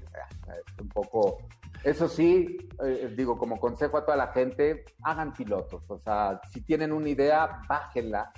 [0.80, 1.38] un poco.
[1.82, 5.82] Eso sí, eh, digo, como consejo a toda la gente, hagan pilotos.
[5.88, 8.32] O sea, si tienen una idea, bájenla.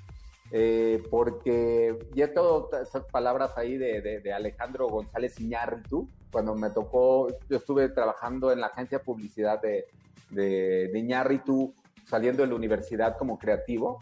[0.52, 6.70] eh, porque ya todo esas palabras ahí de, de- de Alejandro González Iñárritu, cuando me
[6.70, 9.86] tocó, yo estuve trabajando en la agencia de publicidad de,
[10.30, 13.98] de, de Iñárritu, saliendo de la universidad como creativo,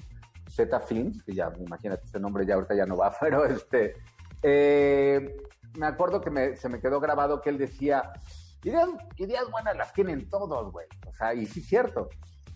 [0.49, 3.95] Z Films, que ya, imagínate, ese nombre ya ahorita ya no va, pero este,
[4.43, 5.35] eh,
[5.79, 8.13] me acuerdo que me- se me quedó grabado que él decía,
[8.63, 10.87] ideas, ideas buenas las tienen todos, güey.
[11.07, 12.09] O sea, y sí es cierto,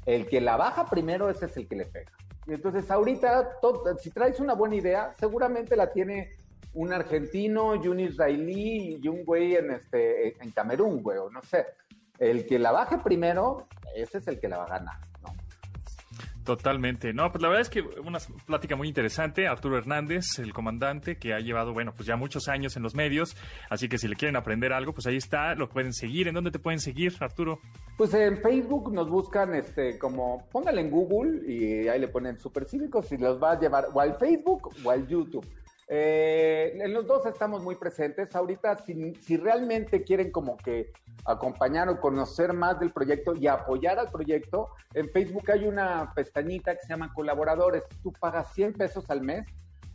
[0.07, 2.13] el que la baja primero, ese es el que le pega.
[2.47, 6.31] Y entonces ahorita, to- si traes una buena idea, seguramente la tiene
[6.75, 11.43] un argentino y un israelí y un güey en, este, en Camerún, güey, o no
[11.43, 11.67] sé.
[12.19, 15.35] El que la baje primero, ese es el que la va a ganar, ¿no?
[16.45, 17.13] Totalmente.
[17.13, 19.47] No, pues la verdad es que una plática muy interesante.
[19.47, 23.37] Arturo Hernández, el comandante, que ha llevado, bueno, pues ya muchos años en los medios.
[23.69, 25.55] Así que si le quieren aprender algo, pues ahí está.
[25.55, 26.27] Lo pueden seguir.
[26.27, 27.61] ¿En dónde te pueden seguir, Arturo?
[27.99, 33.13] Pues en Facebook nos buscan este como póngale en Google y ahí le ponen Supercívicos
[33.13, 35.47] y los va a llevar o al Facebook o al YouTube.
[35.91, 38.35] Eh, en los dos estamos muy presentes.
[38.37, 40.93] Ahorita, si, si realmente quieren como que
[41.25, 46.75] acompañar o conocer más del proyecto y apoyar al proyecto, en Facebook hay una pestañita
[46.75, 47.85] que se llama colaboradores.
[48.03, 49.47] Tú pagas 100 pesos al mes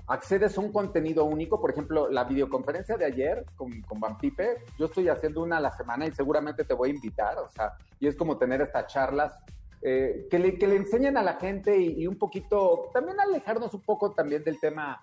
[0.07, 4.57] accedes a un contenido único, por ejemplo, la videoconferencia de ayer con, con Van Pipe,
[4.77, 7.73] yo estoy haciendo una a la semana y seguramente te voy a invitar, o sea,
[7.99, 9.33] y es como tener estas charlas
[9.81, 13.73] eh, que, le, que le enseñan a la gente y, y un poquito, también alejarnos
[13.73, 15.01] un poco también del tema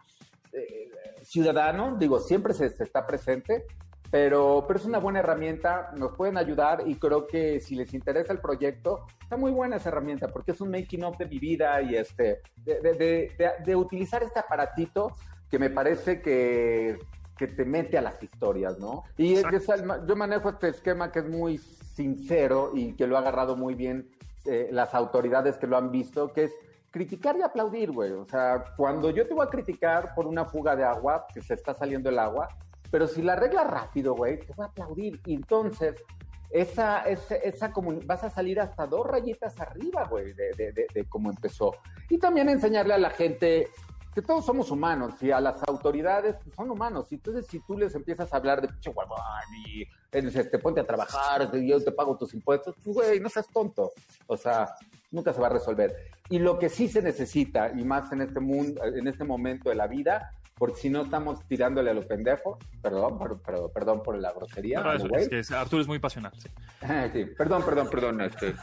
[0.52, 0.90] eh,
[1.22, 3.66] ciudadano, digo, siempre se, se está presente,
[4.10, 8.32] pero, pero es una buena herramienta, nos pueden ayudar y creo que si les interesa
[8.32, 11.80] el proyecto, está muy buena esa herramienta porque es un making of de mi vida
[11.82, 15.12] y este, de, de, de, de, de utilizar este aparatito
[15.48, 16.98] que me parece que,
[17.36, 19.04] que te mete a las historias, ¿no?
[19.16, 19.66] Y es, es,
[20.06, 24.10] yo manejo este esquema que es muy sincero y que lo ha agarrado muy bien
[24.44, 26.52] eh, las autoridades que lo han visto, que es
[26.90, 28.12] criticar y aplaudir, güey.
[28.12, 31.54] O sea, cuando yo te voy a criticar por una fuga de agua, que se
[31.54, 32.48] está saliendo el agua,
[32.90, 35.20] pero si la arreglas rápido, güey, te voy a aplaudir.
[35.26, 36.02] Y entonces,
[36.50, 37.72] esa, esa, esa
[38.04, 41.72] vas a salir hasta dos rayitas arriba, güey, de, de, de, de cómo empezó.
[42.08, 43.68] Y también enseñarle a la gente
[44.14, 47.06] que todos somos humanos y a las autoridades pues, son humanos.
[47.10, 49.20] Y entonces, si tú les empiezas a hablar de pinche huevón
[49.66, 53.92] y te ponte a trabajar, yo te pago tus impuestos, pues, güey, no seas tonto.
[54.26, 54.74] O sea,
[55.10, 55.94] nunca se va a resolver.
[56.28, 59.74] Y lo que sí se necesita, y más en este mundo, en este momento de
[59.76, 64.18] la vida, porque si no estamos tirándole a los pendejos, perdón, por, perdón, perdón por
[64.18, 66.32] la grosería, No, no, es- que es- Arturo es muy pasional.
[66.38, 66.48] sí.
[67.12, 68.54] Sí, perdón, perdón, perdón, este,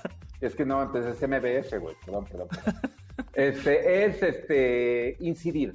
[0.41, 2.47] es que no, entonces es MBS, güey, perdón, perdón.
[2.49, 2.81] perdón.
[3.33, 5.73] Este, es, este, incidir.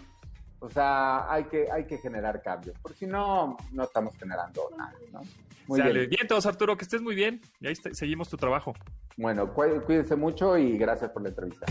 [0.63, 4.95] O sea, hay que, hay que generar cambios, porque si no, no estamos generando nada,
[5.13, 5.21] ¿no?
[5.67, 5.93] Muy Sale.
[5.93, 6.11] bien.
[6.11, 6.27] bien.
[6.29, 7.41] todos, Arturo, que estés muy bien.
[7.61, 8.73] Y ahí está- seguimos tu trabajo.
[9.17, 11.67] Bueno, cuí- cuídense mucho y gracias por la entrevista.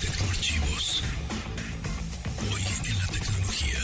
[0.00, 1.02] Tecnoarchivos.
[2.52, 3.78] Hoy en la tecnología.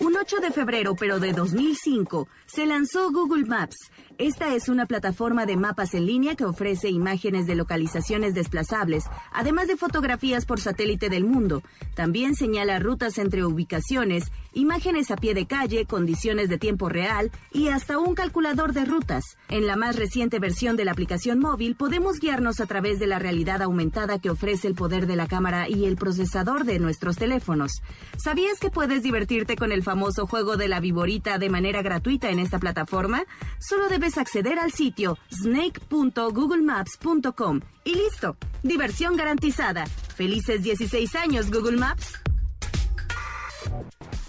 [0.00, 3.76] Un 8 de febrero, pero de 2005, se lanzó Google Maps.
[4.18, 9.66] Esta es una plataforma de mapas en línea que ofrece imágenes de localizaciones desplazables, además
[9.66, 11.64] de fotografías por satélite del mundo.
[11.96, 17.68] También señala rutas entre ubicaciones, imágenes a pie de calle, condiciones de tiempo real y
[17.68, 19.36] hasta un calculador de rutas.
[19.48, 23.18] En la más reciente versión de la aplicación móvil podemos guiarnos a través de la
[23.18, 27.82] realidad aumentada que ofrece el poder de la cámara y el procesador de nuestros teléfonos.
[28.16, 32.38] ¿Sabías que puedes divertirte con el famoso juego de la viborita de manera gratuita en
[32.38, 33.24] esta plataforma?
[33.58, 38.36] Solo debes acceder al sitio snake.googlemaps.com y listo.
[38.62, 39.86] Diversión garantizada.
[39.86, 42.20] Felices 16 años Google Maps.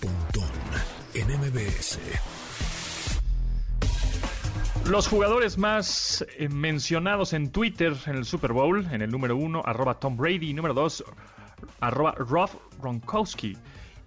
[0.02, 0.50] Pontón
[1.14, 2.00] en MBS.
[4.88, 9.62] Los jugadores más eh, mencionados en Twitter en el Super Bowl, en el número uno,
[9.66, 11.04] arroba Tom Brady, número dos,
[11.80, 13.58] arroba Rob Gronkowski.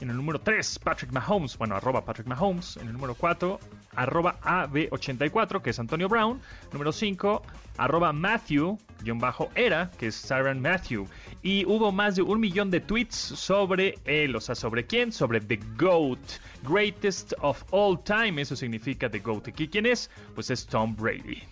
[0.00, 2.76] En el número 3, Patrick Mahomes, bueno, arroba Patrick Mahomes.
[2.76, 3.58] En el número 4,
[3.94, 6.40] arroba AB84, que es Antonio Brown.
[6.72, 7.42] Número 5,
[7.78, 11.06] arroba Matthew, guion bajo era, que es Tyron Matthew.
[11.42, 15.12] Y hubo más de un millón de tweets sobre él, o sea, ¿sobre quién?
[15.12, 16.18] Sobre The GOAT,
[16.62, 19.48] Greatest of All Time, eso significa The GOAT.
[19.58, 20.10] ¿Y quién es?
[20.34, 21.42] Pues es Tom Brady.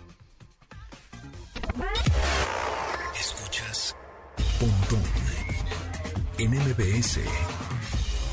[3.19, 3.97] Escuchas
[4.59, 5.03] Pontón
[6.39, 7.21] en MBS.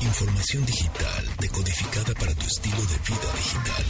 [0.04, 3.84] Información digital decodificada para tu estilo de vida digital.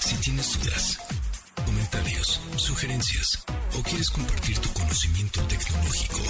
[0.00, 0.98] Si tienes dudas,
[1.66, 3.44] comentarios, sugerencias
[3.78, 6.20] o quieres compartir tu conocimiento tecnológico,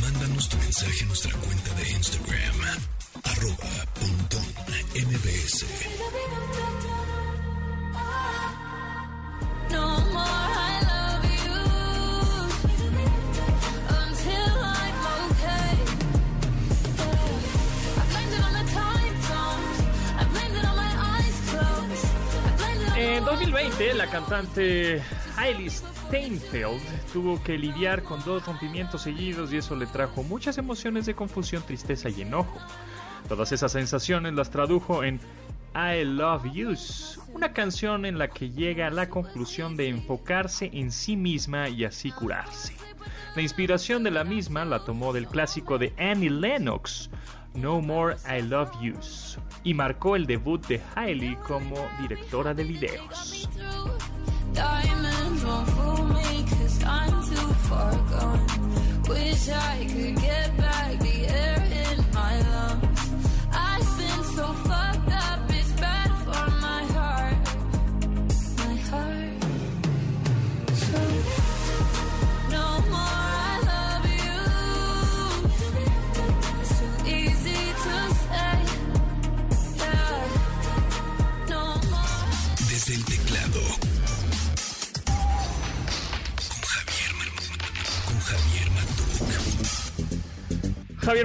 [0.00, 2.56] mándanos tu mensaje a nuestra cuenta de Instagram,
[3.24, 3.70] arroba
[23.80, 25.02] 2020, la cantante
[25.38, 26.82] Hailey Steinfeld
[27.14, 31.62] tuvo que lidiar con dos rompimientos seguidos y eso le trajo muchas emociones de confusión,
[31.62, 32.58] tristeza y enojo.
[33.26, 35.18] Todas esas sensaciones las tradujo en
[35.74, 40.92] I Love Yous, una canción en la que llega a la conclusión de enfocarse en
[40.92, 42.74] sí misma y así curarse.
[43.34, 47.08] La inspiración de la misma la tomó del clásico de Annie Lennox,
[47.54, 53.48] No More I Love Yous, y marcó el debut de Hailey como directora de videos.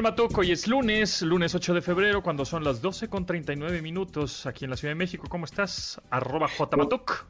[0.06, 4.46] Matuk, hoy es lunes, lunes 8 de febrero, cuando son las 12 con 39 minutos
[4.46, 5.26] aquí en la Ciudad de México.
[5.28, 6.00] ¿Cómo estás?
[6.12, 7.26] Arroba J Matuk.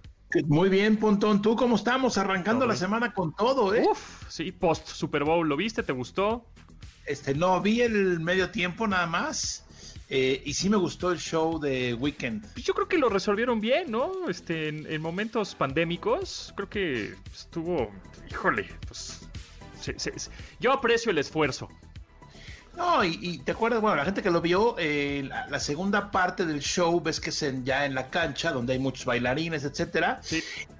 [0.47, 1.41] Muy bien, Pontón.
[1.41, 2.17] ¿Tú cómo estamos?
[2.17, 2.79] Arrancando Todo la bien.
[2.81, 3.85] semana con todo, ¿eh?
[3.89, 5.83] Uf, sí, post Super Bowl, ¿lo viste?
[5.83, 6.45] ¿Te gustó?
[7.05, 9.63] Este, no, vi el medio tiempo nada más.
[10.09, 12.45] eh, y sí me gustó el show de Weekend.
[12.51, 14.11] Pues yo creo que lo resolvieron bien, ¿no?
[14.27, 17.89] Este, en, en momentos pandémicos, creo que estuvo,
[18.29, 19.21] híjole, pues
[19.79, 20.29] se- se- se-
[20.59, 21.69] yo aprecio el esfuerzo.
[22.77, 26.11] No, y, y te acuerdas, bueno, la gente que lo vio, eh, la, la segunda
[26.11, 29.63] parte del show, ves que es en- ya en la cancha, donde hay muchos bailarines,
[29.63, 30.19] etcétera,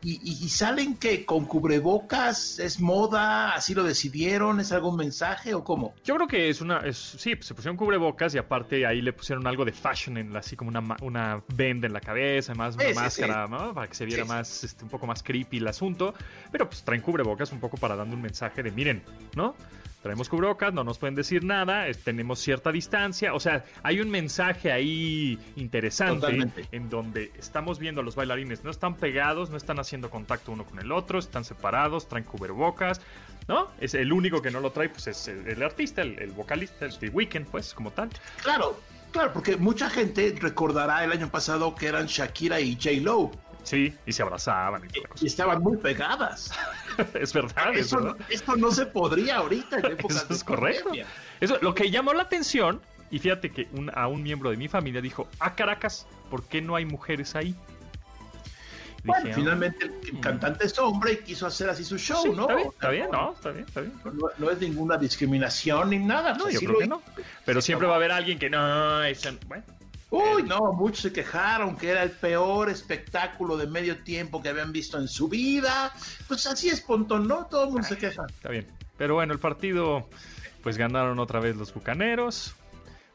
[0.01, 5.53] y, y- y salen que con cubrebocas, es moda, así lo decidieron, es algún mensaje
[5.53, 5.95] o cómo?
[6.03, 6.79] Yo creo que es una.
[6.79, 10.39] Es, sí, se pusieron cubrebocas y aparte ahí le pusieron algo de fashion, en la-
[10.39, 13.73] así como una, una venda en la cabeza, más una Sí, sí, máscara, ¿no?
[13.73, 16.13] Para que se viera más, este, un poco más creepy el asunto.
[16.51, 19.01] Pero pues traen cubrebocas un poco para dando un mensaje de miren,
[19.35, 19.55] ¿no?
[20.06, 23.34] Traemos cubrebocas, no nos pueden decir nada, es- tenemos cierta distancia.
[23.34, 26.68] O sea, hay un mensaje ahí interesante Totalmente.
[26.72, 30.64] en donde estamos viendo a los bailarines, no están pegados, no están haciendo contacto uno
[30.64, 33.01] con el otro, están separados, traen cubrebocas,
[33.47, 33.70] ¿no?
[33.80, 36.86] Es el único que no lo trae, pues es el, el artista, el, el vocalista,
[36.86, 38.10] el The Weeknd, pues, como tal.
[38.43, 38.80] Claro,
[39.12, 42.91] claro, porque mucha gente recordará el año pasado que eran Shakira y J.
[43.01, 43.32] Lo.
[43.66, 46.51] Sí, y se abrazaban y Y estaban muy pegadas.
[47.13, 48.16] Es verdad, es Eso, verdad.
[48.30, 50.91] esto no se podría ahorita en épocas Eso de es correcto.
[51.41, 52.80] Eso, lo que llamó la atención,
[53.11, 56.61] y fíjate que un- a un miembro de mi familia dijo, ah, Caracas, ¿por qué
[56.61, 57.53] no hay mujeres ahí?
[59.03, 62.30] Bueno, Dije, ah, finalmente el cantante es hombre y quiso hacer así su show, sí,
[62.30, 62.47] ¿no?
[62.49, 63.93] Está bien, O sea, está bien, no, está bien, está bien.
[64.03, 66.34] No, no es ninguna discriminación ni nada.
[66.34, 67.01] No, pues yo así creo que no.
[67.45, 69.63] Pero siempre va a haber alguien que no, esa- bueno,
[70.16, 74.72] Uy, no, muchos se quejaron que era el peor espectáculo de medio tiempo que habían
[74.72, 75.91] visto en su vida.
[76.28, 77.47] Pues así es, Pontón, ¿no?
[77.47, 78.26] Todo el mundo se queja.
[78.28, 78.68] Está bien.
[78.97, 80.07] Pero bueno, el partido,
[80.63, 82.55] pues ganaron otra vez los Bucaneros.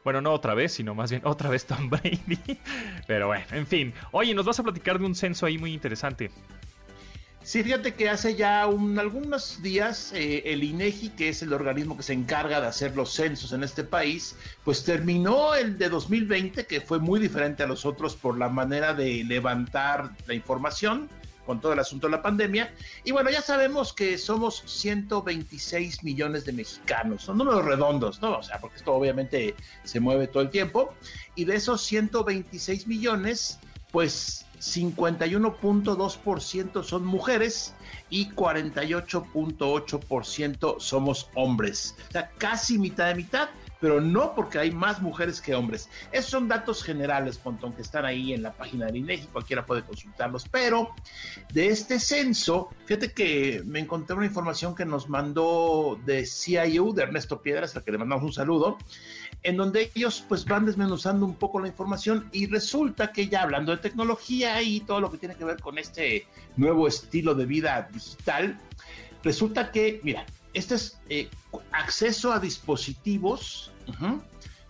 [0.03, 2.39] Bueno, no otra vez, sino más bien otra vez Tom Brady.
[3.07, 3.93] Pero bueno, en fin.
[4.11, 6.31] Oye, nos vas a platicar de un censo ahí muy interesante.
[7.43, 11.97] Sí, fíjate que hace ya un- algunos días eh, el INEGI, que es el organismo
[11.97, 16.67] que se encarga de hacer los censos en este país, pues terminó el de 2020,
[16.67, 21.09] que fue muy diferente a los otros por la manera de levantar la información
[21.45, 22.71] con todo el asunto de la pandemia.
[23.03, 28.37] Y bueno, ya sabemos que somos 126 millones de mexicanos, son números redondos, ¿no?
[28.37, 30.93] O sea, porque esto obviamente se mueve todo el tiempo.
[31.35, 33.59] Y de esos 126 millones,
[33.91, 37.73] pues 51.2% son mujeres
[38.09, 41.95] y 48.8% somos hombres.
[42.09, 43.49] O sea, casi mitad de mitad,
[43.81, 45.89] pero no porque hay más mujeres que hombres.
[46.11, 49.81] Esos son datos generales, Pontón, que están ahí en la página del INEGI, cualquiera puede
[49.81, 50.47] consultarlos.
[50.49, 50.91] Pero
[51.51, 57.03] de este censo, fíjate que me encontré una información que nos mandó de CIU, de
[57.03, 58.77] Ernesto Piedras, al que le mandamos un saludo,
[59.41, 63.71] en donde ellos pues van desmenuzando un poco la información y resulta que ya hablando
[63.71, 67.89] de tecnología y todo lo que tiene que ver con este nuevo estilo de vida
[67.91, 68.59] digital,
[69.23, 70.23] resulta que, mira,
[70.53, 71.29] este es eh,
[71.71, 73.70] acceso a dispositivos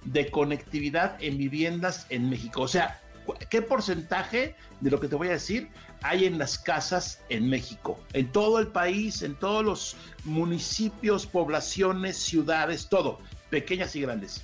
[0.05, 2.61] de conectividad en viviendas en México.
[2.61, 3.01] O sea,
[3.49, 5.69] ¿qué porcentaje de lo que te voy a decir
[6.03, 7.99] hay en las casas en México?
[8.13, 14.43] En todo el país, en todos los municipios, poblaciones, ciudades, todo, pequeñas y grandes.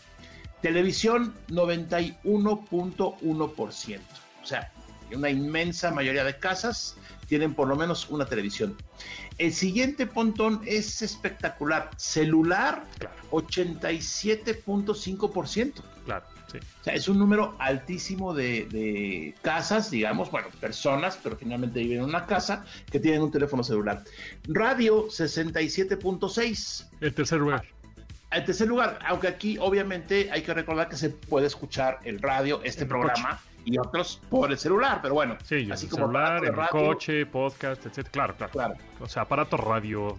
[0.62, 4.00] Televisión 91.1%.
[4.42, 4.72] O sea,
[5.16, 6.98] una inmensa mayoría de casas
[7.28, 8.76] tienen por lo menos una televisión.
[9.38, 11.92] El siguiente pontón es espectacular.
[11.98, 12.86] Celular,
[13.30, 15.74] 87.5%.
[16.06, 16.58] Claro, sí.
[16.58, 22.00] O sea, es un número altísimo de, de casas, digamos, bueno, personas, pero finalmente viven
[22.00, 24.04] en una casa que tienen un teléfono celular.
[24.48, 26.88] Radio, 67.6.
[27.02, 27.64] El tercer lugar.
[28.32, 32.62] En tercer lugar, aunque aquí obviamente hay que recordar que se puede escuchar el radio,
[32.64, 33.40] este En programa
[33.70, 36.70] y otros por el celular, pero bueno, Sí, así el como celular, en el radio,
[36.72, 38.12] coche, podcast, etcétera.
[38.12, 38.76] Claro, claro, Claro.
[39.02, 40.18] O sea, aparato radio.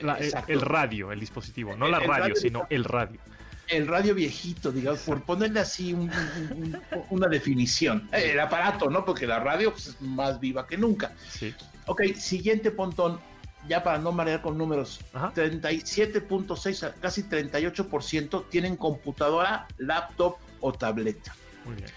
[0.00, 0.18] la-
[0.48, 1.76] el, radio, el dispositivo.
[1.76, 3.20] No la radio, radio, sino el radio.
[3.68, 6.80] el radio viejito, digamos, por ponerle así un- un- un-
[7.10, 8.08] una definición.
[8.10, 9.04] El aparato, ¿no?
[9.04, 11.12] Porque la radio pues, es más viva que nunca.
[11.28, 11.54] Sí.
[11.86, 13.20] Ok, siguiente pontón,
[13.68, 15.32] ya para no marear con números, Ajá.
[15.34, 21.34] 37.6, a casi 38% tienen computadora, laptop o tableta.
[21.64, 21.88] Muy bien.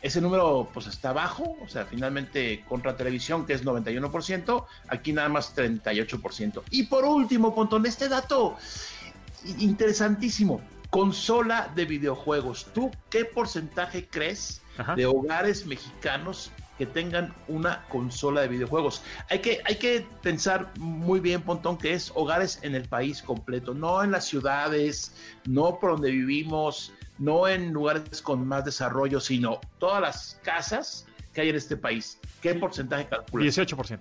[0.00, 5.28] Ese número pues está bajo, o sea, finalmente contra televisión, que es 91%, aquí nada
[5.28, 6.62] más 38%.
[6.70, 8.56] Y por último, Pontón, este dato
[9.58, 12.68] interesantísimo, consola de videojuegos.
[12.72, 14.94] ¿Tú qué porcentaje crees Ajá.
[14.94, 19.02] de hogares mexicanos que tengan una consola de videojuegos?
[19.28, 23.74] Hay que, hay que pensar muy bien, Pontón, que es hogares en el país completo,
[23.74, 25.12] no en las ciudades,
[25.44, 31.40] no por donde vivimos, no en lugares con más desarrollo, sino todas las casas que
[31.42, 32.18] hay en este país.
[32.40, 33.58] ¿Qué porcentaje calculas?
[33.58, 33.98] 18%.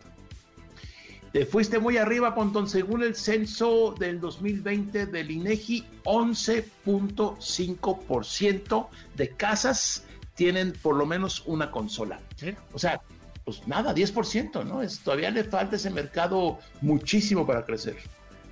[1.32, 2.70] Te fuiste muy arriba, Pontón.
[2.70, 10.05] Según el censo del 2020 del INEGI, 11.5% de casas
[10.36, 12.22] tienen por lo menos una consola.
[12.41, 12.57] Mira.
[12.74, 13.01] O sea,
[13.43, 14.82] pues nada, 10%, ¿no?
[14.82, 17.97] Es, todavía le falta ese mercado muchísimo para crecer.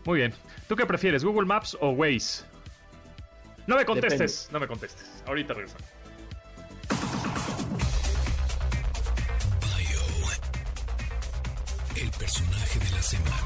[0.06, 0.34] Muy bien.
[0.68, 2.44] ¿Tú qué prefieres, Google Maps o Waze?
[3.68, 5.24] No me contestes, no me contestes.
[5.26, 5.88] Ahorita regresamos.
[11.96, 13.46] El personaje de la semana.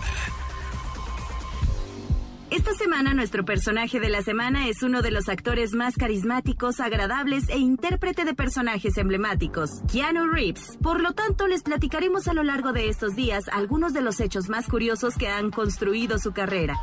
[2.52, 7.48] Esta semana nuestro personaje de la semana es uno de los actores más carismáticos, agradables
[7.50, 10.78] e intérprete de personajes emblemáticos, Keanu Reeves.
[10.82, 14.50] Por lo tanto, les platicaremos a lo largo de estos días algunos de los hechos
[14.50, 16.76] más curiosos que han construido su carrera.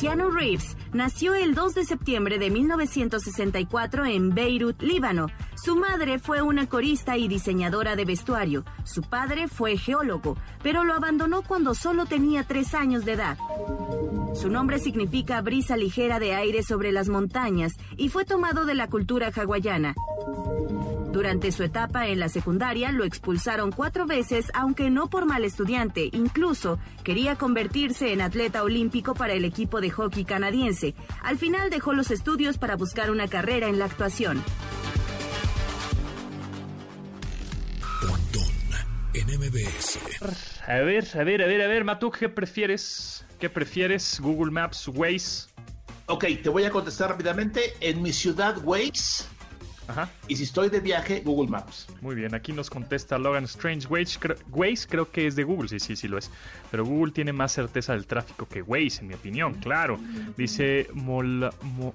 [0.00, 5.26] Keanu Reeves nació el 2 de septiembre de 1964 en Beirut, Líbano.
[5.62, 8.64] Su madre fue una corista y diseñadora de vestuario.
[8.84, 13.36] Su padre fue geólogo, pero lo abandonó cuando solo tenía tres años de edad.
[14.34, 18.88] Su nombre significa brisa ligera de aire sobre las montañas y fue tomado de la
[18.88, 19.94] cultura hawaiana.
[21.12, 26.08] Durante su etapa en la secundaria lo expulsaron cuatro veces, aunque no por mal estudiante.
[26.12, 30.94] Incluso quería convertirse en atleta olímpico para el equipo de hockey canadiense.
[31.22, 34.42] Al final dejó los estudios para buscar una carrera en la actuación.
[39.12, 39.98] En MBS.
[40.68, 43.26] A ver, a ver, a ver, a ver, Matuk, ¿qué prefieres?
[43.40, 44.20] ¿Qué prefieres?
[44.20, 45.48] ¿Google Maps, Waze?
[46.06, 47.74] Ok, te voy a contestar rápidamente.
[47.80, 49.24] En mi ciudad, Waze.
[49.90, 50.08] Ajá.
[50.28, 51.88] Y si estoy de viaje, Google Maps.
[52.00, 53.86] Muy bien, aquí nos contesta Logan Strange.
[53.88, 56.30] Waze, cre- Waze creo que es de Google, sí, sí, sí lo es.
[56.70, 59.98] Pero Google tiene más certeza del tráfico que Waze, en mi opinión, claro.
[60.36, 61.94] Dice Mol- Mo-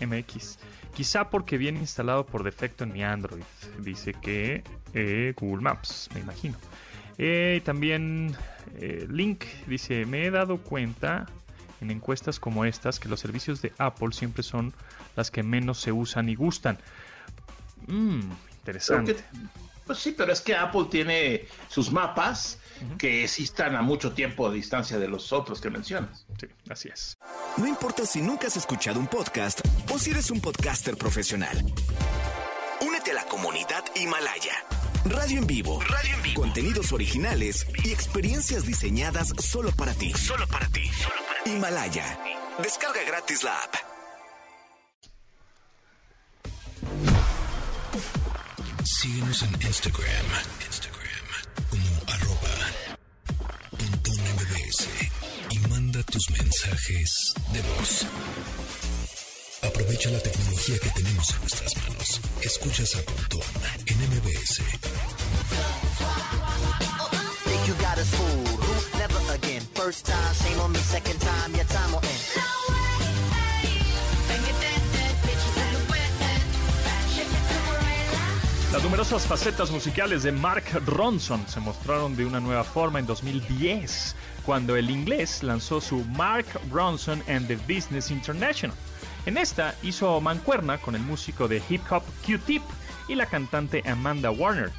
[0.00, 0.58] MX.
[0.94, 3.42] Quizá porque viene instalado por defecto en mi Android.
[3.80, 4.62] Dice que
[4.94, 6.56] eh, Google Maps, me imagino.
[7.18, 8.34] Eh, también
[8.76, 11.26] eh, Link dice, me he dado cuenta
[11.80, 14.72] en encuestas como estas que los servicios de Apple siempre son
[15.16, 16.78] las que menos se usan y gustan.
[17.86, 18.20] Mmm,
[18.58, 19.14] interesante.
[19.16, 19.22] Que-
[19.86, 22.58] pues sí, pero es que Apple tiene sus mapas
[22.98, 26.24] que sí están a mucho tiempo de distancia de los otros que mencionas.
[26.40, 27.18] Sí, así es.
[27.58, 29.60] No importa si nunca has escuchado un podcast
[29.92, 31.62] o si eres un podcaster profesional.
[32.80, 34.54] Únete a la comunidad Himalaya.
[35.04, 35.80] Radio en vivo.
[35.82, 36.40] Radio en vivo.
[36.40, 40.14] Contenidos originales y experiencias diseñadas solo para ti.
[40.14, 40.90] Solo para ti.
[41.44, 42.18] Himalaya.
[42.62, 43.74] Descarga gratis la app.
[49.04, 50.26] Síguenos en Instagram.
[50.64, 51.26] Instagram
[51.68, 52.54] como arroba
[53.76, 54.88] MBS
[55.50, 58.06] y manda tus mensajes de voz.
[59.60, 62.20] Aprovecha la tecnología que tenemos en nuestras manos.
[62.40, 63.42] Escuchas a Pontón
[63.84, 64.62] en MBS.
[67.44, 68.58] Think you got us fooled.
[68.98, 69.60] Never again.
[69.74, 70.78] First time, shame on me.
[70.78, 72.43] Second time, your time will end.
[78.74, 84.16] Las numerosas facetas musicales de Mark Ronson se mostraron de una nueva forma en 2010,
[84.44, 88.76] cuando el inglés lanzó su Mark Ronson and the Business International.
[89.26, 92.62] En esta hizo mancuerna con el músico de hip hop Q-Tip
[93.06, 94.72] y la cantante Amanda Warner.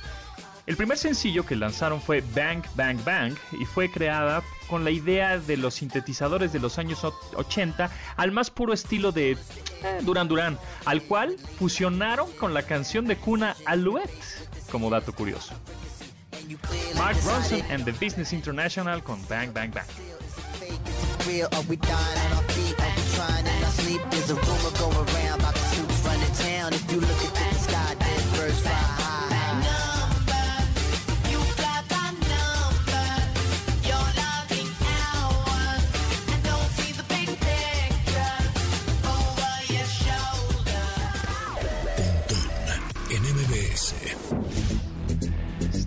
[0.67, 5.37] El primer sencillo que lanzaron fue Bang Bang Bang y fue creada con la idea
[5.39, 9.37] de los sintetizadores de los años o- 80 al más puro estilo de eh,
[10.01, 14.11] Duran Duran, al cual fusionaron con la canción de cuna Alouette,
[14.71, 15.53] como dato curioso.
[16.95, 19.85] Mark Ronson and the Business International con Bang Bang Bang.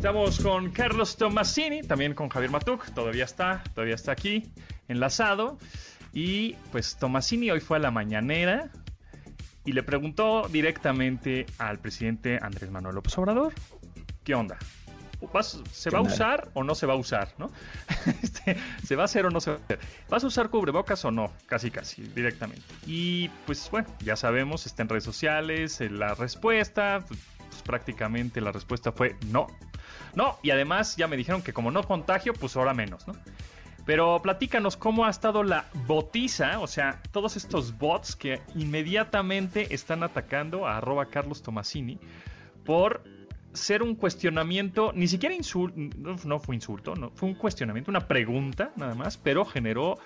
[0.08, 4.50] Estamos con Carlos Tomasini, también con Javier Matuk, todavía está, todavía está aquí,
[4.88, 5.58] enlazado.
[6.14, 8.70] Y pues Tomasini hoy fue a la mañanera
[9.66, 13.52] y le preguntó directamente al presidente Andrés Manuel López Obrador,
[14.24, 14.56] ¿qué onda?
[15.30, 17.34] ¿Vas- ¿Se ¿Qué va a usar o no se va a usar?
[17.36, 17.50] ¿no?
[18.22, 18.56] Este,
[18.86, 19.78] ¿Se va a hacer o no se va a hacer?
[20.08, 21.34] ¿Vas a usar cubrebocas o no?
[21.44, 22.62] Casi, casi, directamente.
[22.86, 28.40] Y pues bueno, ya sabemos, está en redes sociales, eh, la respuesta, pues, pues, prácticamente
[28.40, 29.48] la respuesta fue no.
[30.14, 33.14] No, y además ya me dijeron que como no contagio, pues ahora menos, ¿no?
[33.88, 40.02] Pero platícanos cómo ha estado la botiza, o sea, todos estos bots que inmediatamente están
[40.02, 41.98] atacando a arroba Carlos Tomasini
[42.66, 43.02] por
[43.54, 45.74] ser un cuestionamiento, ni siquiera insulto,
[46.24, 49.98] no, fue insulto, no, fue un cuestionamiento, una pregunta nada más, pero generó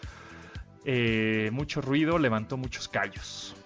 [0.85, 3.57] eh, mucho ruido, levantó muchos callos.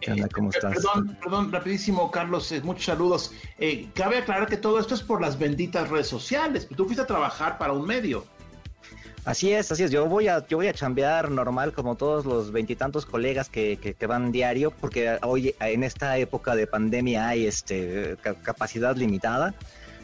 [0.00, 0.28] ¿Qué onda?
[0.28, 0.74] ¿Cómo estás?
[0.74, 3.32] Perdón, perdón, rapidísimo, Carlos, eh, muchos saludos.
[3.58, 6.68] Eh, cabe aclarar que todo esto es por las benditas redes sociales.
[6.74, 8.24] Tú fuiste a trabajar para un medio.
[9.24, 9.90] Así es, así es.
[9.90, 13.92] Yo voy a, yo voy a chambear normal como todos los veintitantos colegas que, que,
[13.92, 19.54] que, van diario, porque hoy en esta época de pandemia hay este capacidad limitada.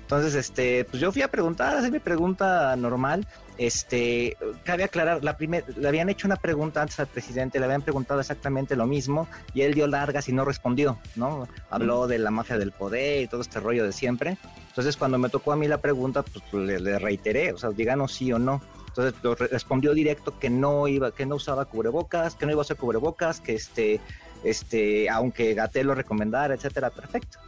[0.02, 3.26] Entonces, este, pues yo fui a preguntar, hacer mi pregunta normal.
[3.58, 7.82] Este, cabe aclarar, la primer, le habían hecho una pregunta antes al presidente, le habían
[7.82, 11.48] preguntado exactamente lo mismo y él dio largas y no respondió, ¿no?
[11.70, 14.36] Habló de la mafia del poder y todo este rollo de siempre.
[14.68, 18.12] Entonces, cuando me tocó a mí la pregunta, pues le, le reiteré, o sea, díganos
[18.12, 18.60] sí o no.
[18.88, 22.62] Entonces lo respondió directo que no iba, que no usaba cubrebocas, que no iba a
[22.62, 24.00] usar cubrebocas, que este,
[24.42, 27.38] este, aunque Gatel lo recomendara, etcétera, perfecto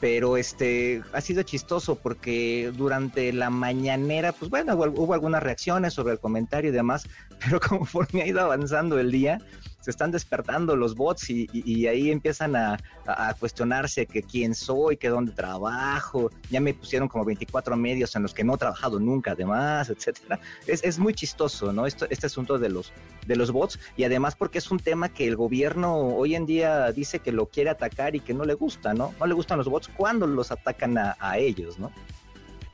[0.00, 6.14] pero este ha sido chistoso porque durante la mañanera, pues bueno, hubo, algunas reacciones sobre
[6.14, 7.08] el comentario y demás,
[7.44, 9.38] pero conforme ha ido avanzando el día,
[9.86, 12.76] se están despertando los bots y, ahí empiezan a,
[13.06, 18.22] a, cuestionarse que quién soy, que dónde trabajo, ya me pusieron como 24 medios en
[18.22, 20.40] los que no he trabajado nunca además, etcétera.
[20.66, 21.86] Es, es muy chistoso, ¿no?
[21.86, 22.92] Esto, este asunto de los,
[23.28, 26.90] de los bots y además porque es un tema que el gobierno hoy en día
[26.90, 29.14] dice que lo quiere atacar y que no le gusta, ¿no?
[29.20, 31.92] No le gustan los bots cuando los atacan a, a ellos, ¿no?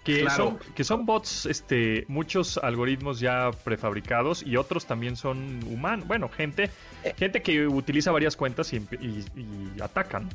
[0.05, 0.37] Que, claro.
[0.37, 6.09] son, que son bots, este, muchos algoritmos ya prefabricados y otros también son humanos.
[6.09, 6.71] Bueno, gente,
[7.05, 7.15] eh.
[7.17, 10.29] gente que utiliza varias cuentas y, y, y, atacan.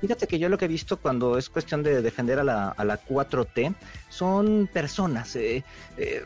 [0.00, 2.84] Fíjate que yo lo que he visto cuando es cuestión de defender a la, a
[2.84, 3.74] la 4T
[4.08, 5.36] son personas.
[5.36, 5.62] Eh,
[5.96, 6.24] eh,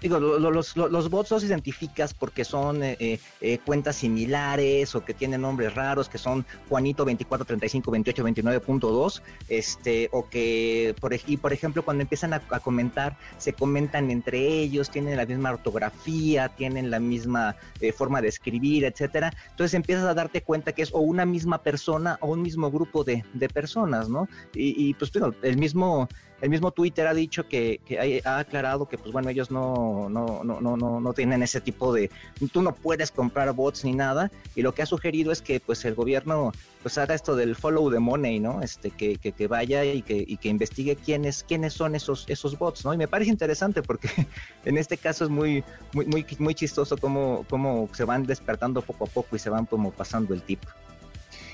[0.00, 5.14] digo, los, los, los, bots los identificas porque son eh, eh, cuentas similares o que
[5.14, 11.36] tienen nombres raros, que son Juanito 24, 35, 28, 29.2, este, o que, por, y
[11.36, 16.90] por ejemplo, cuando empiezan a, comentar, se comentan entre ellos, tienen la misma ortografía, tienen
[16.90, 19.32] la misma eh, forma de escribir, etcétera.
[19.50, 23.04] Entonces empiezas a darte cuenta que es o una misma persona o un mismo grupo
[23.04, 24.28] de, de personas, ¿no?
[24.54, 26.08] Y, y pues, bueno, el mismo
[26.40, 30.42] el mismo Twitter ha dicho que, que ha, aclarado que pues bueno ellos no no,
[30.44, 32.10] no, no, no, tienen ese tipo de
[32.52, 35.84] tú no puedes comprar bots ni nada y lo que ha sugerido es que pues
[35.84, 39.84] el gobierno pues haga esto del follow the money no este que, que, que vaya
[39.84, 43.30] y que, y que investigue quiénes quiénes son esos esos bots no y me parece
[43.30, 44.08] interesante porque
[44.64, 45.62] en este caso es muy
[45.92, 49.66] muy muy, muy chistoso cómo, cómo se van despertando poco a poco y se van
[49.66, 50.60] como pasando el tip.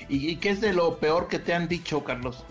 [0.09, 2.43] ¿Y, y qué es de lo peor que te han dicho Carlos?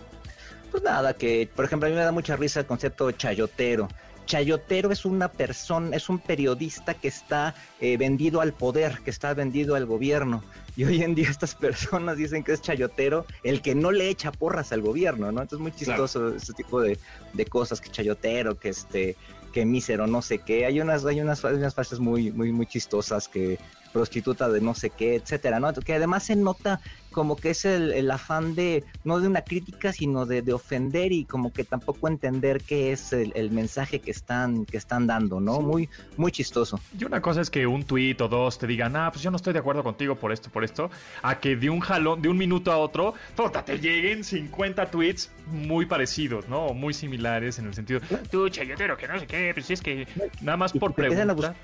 [0.77, 3.87] Pues nada, que por ejemplo a mí me da mucha risa el concepto chayotero.
[4.27, 9.33] Chayotero es una persona, es un periodista que está eh, vendido al poder, que está
[9.33, 10.43] vendido al gobierno.
[10.75, 14.31] Y hoy en día estas personas dicen que es chayotero el que no le echa
[14.31, 15.41] porras al gobierno, ¿no?
[15.41, 16.35] Entonces es muy chistoso claro.
[16.35, 16.99] ese tipo de,
[17.33, 19.15] de, cosas, que chayotero, que este,
[19.51, 20.67] que mísero, no sé qué.
[20.67, 23.57] Hay unas, hay unas, hay unas frases muy, muy, muy chistosas que
[23.97, 25.73] prostituta de no sé qué, etcétera, ¿no?
[25.73, 26.79] Que además se nota
[27.11, 31.11] como que es el, el afán de, no de una crítica, sino de, de, ofender
[31.11, 35.39] y como que tampoco entender qué es el, el, mensaje que están, que están dando,
[35.39, 35.55] ¿no?
[35.55, 35.63] Sí.
[35.63, 36.79] Muy, muy chistoso.
[36.97, 39.37] Y una cosa es que un tuit o dos te digan, ah, pues yo no
[39.37, 40.91] estoy de acuerdo contigo por esto, por esto,
[41.23, 45.31] a que de un jalón, de un minuto a otro, puta, te lleguen 50 tweets
[45.47, 46.75] muy parecidos, ¿no?
[46.75, 50.07] Muy similares en el sentido, tú, chayotero, que no sé qué, pues si es que
[50.41, 51.55] nada más por preguntar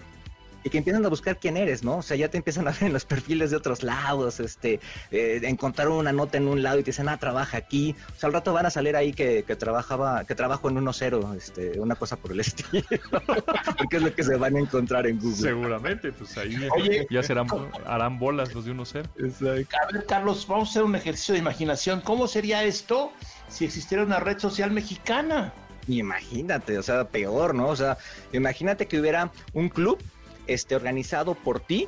[0.63, 1.97] y que empiezan a buscar quién eres, ¿no?
[1.97, 4.79] O sea, ya te empiezan a ver en los perfiles de otros lados, este,
[5.11, 7.95] eh, encontrar una nota en un lado y te dicen, ah, trabaja aquí.
[8.15, 11.35] O sea, al rato van a salir ahí que, que trabajaba, que trabajo en 1-0,
[11.35, 12.83] este, una cosa por el estilo.
[13.77, 15.35] Porque es lo que se van a encontrar en Google.
[15.35, 17.47] Seguramente, pues ahí Oye, ya serán,
[17.85, 19.09] harán bolas los de 1-0.
[19.17, 19.77] Exacto.
[19.81, 22.01] A ver, Carlos, vamos a hacer un ejercicio de imaginación.
[22.01, 23.11] ¿Cómo sería esto
[23.47, 25.53] si existiera una red social mexicana?
[25.87, 27.67] Imagínate, o sea, peor, ¿no?
[27.67, 27.97] O sea,
[28.31, 30.01] imagínate que hubiera un club
[30.47, 31.87] este, organizado por ti.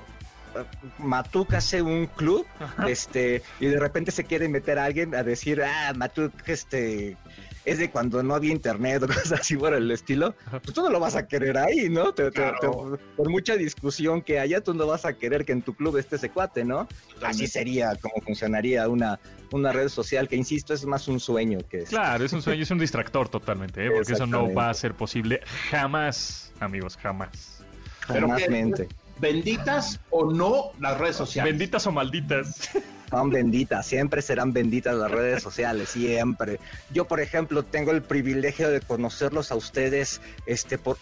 [0.99, 2.89] Matuk hace un club, Ajá.
[2.89, 7.17] este, y de repente se quiere meter a alguien a decir, ah, Matuk, este,
[7.65, 10.89] es de cuando no había internet o cosas así por el estilo, pues tú no
[10.89, 12.13] lo vas a querer ahí, ¿no?
[12.13, 12.57] Te, claro.
[12.61, 15.73] te, te, por mucha discusión que haya, tú no vas a querer que en tu
[15.73, 16.87] club esté ese cuate, ¿no?
[17.21, 19.19] Así sería como funcionaría una,
[19.51, 21.89] una red social que, insisto, es más un sueño que es.
[21.89, 23.91] Claro, es un sueño, es un distractor totalmente, ¿eh?
[23.91, 27.64] porque eso no va a ser posible jamás, amigos, jamás.
[28.07, 28.87] Pero que,
[29.19, 31.53] benditas o no las redes sociales.
[31.53, 32.69] Benditas o malditas.
[33.09, 36.59] Son benditas, siempre serán benditas las redes sociales, siempre.
[36.91, 40.97] Yo, por ejemplo, tengo el privilegio de conocerlos a ustedes este, por,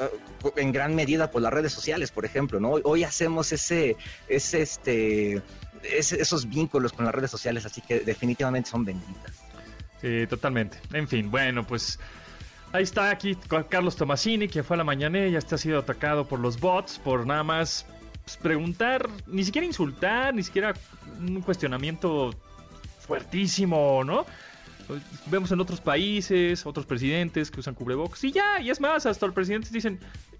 [0.57, 2.71] en gran medida por las redes sociales, por ejemplo, ¿no?
[2.83, 3.95] Hoy hacemos ese,
[4.27, 5.41] ese, este,
[5.81, 9.31] ese, esos vínculos con las redes sociales, así que definitivamente son benditas.
[10.01, 10.77] Sí, totalmente.
[10.91, 11.97] En fin, bueno, pues
[12.73, 13.37] Ahí está aquí
[13.69, 17.27] Carlos Tomasini, que fue a la mañana ya está sido atacado por los bots por
[17.27, 17.85] nada más
[18.23, 20.73] pues, preguntar, ni siquiera insultar, ni siquiera
[21.19, 22.33] un cuestionamiento
[22.99, 24.25] fuertísimo, ¿no?
[25.27, 29.27] Vemos en otros países, otros presidentes que usan cubrebocas y ya, y es más, hasta
[29.27, 29.99] los presidentes dicen,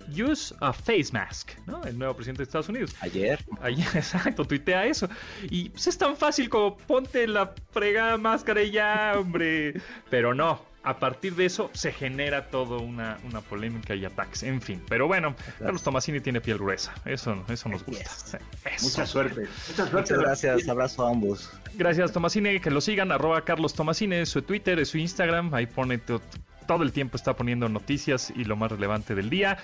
[0.09, 1.83] use a face mask, ¿no?
[1.83, 2.95] El nuevo presidente de Estados Unidos.
[3.01, 3.45] Ayer.
[3.61, 5.07] Ayer, exacto, tuitea eso.
[5.51, 9.79] Y pues, es tan fácil como ponte la fregada máscara y ya, hombre.
[10.09, 14.43] Pero no, a partir de eso se genera toda una, una polémica y ataques.
[14.43, 16.93] En fin, pero bueno, Carlos Tomasini tiene piel gruesa.
[17.05, 18.03] Eso, eso nos gusta.
[18.03, 18.85] Eso.
[18.85, 19.41] Mucha suerte.
[19.69, 19.95] Mucha suerte.
[19.97, 21.49] Muchas gracias, abrazo a ambos.
[21.75, 22.59] Gracias, Tomasini.
[22.59, 25.53] Que lo sigan, arroba Carlos Tomasini, es su Twitter, es su Instagram.
[25.53, 26.21] Ahí pone to-
[26.67, 29.57] todo el tiempo, está poniendo noticias y lo más relevante del día.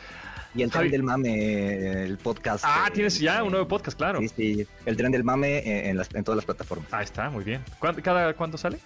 [0.55, 2.63] Y el Javi- tren del mame, el podcast.
[2.67, 4.19] Ah, eh, tienes ya un nuevo podcast, claro.
[4.19, 6.91] Sí, sí, el tren del mame eh, en, las- en todas las plataformas.
[6.91, 7.61] Ahí está, muy bien.
[7.77, 8.79] ¿Cuándo- ¿Cada cuándo sale?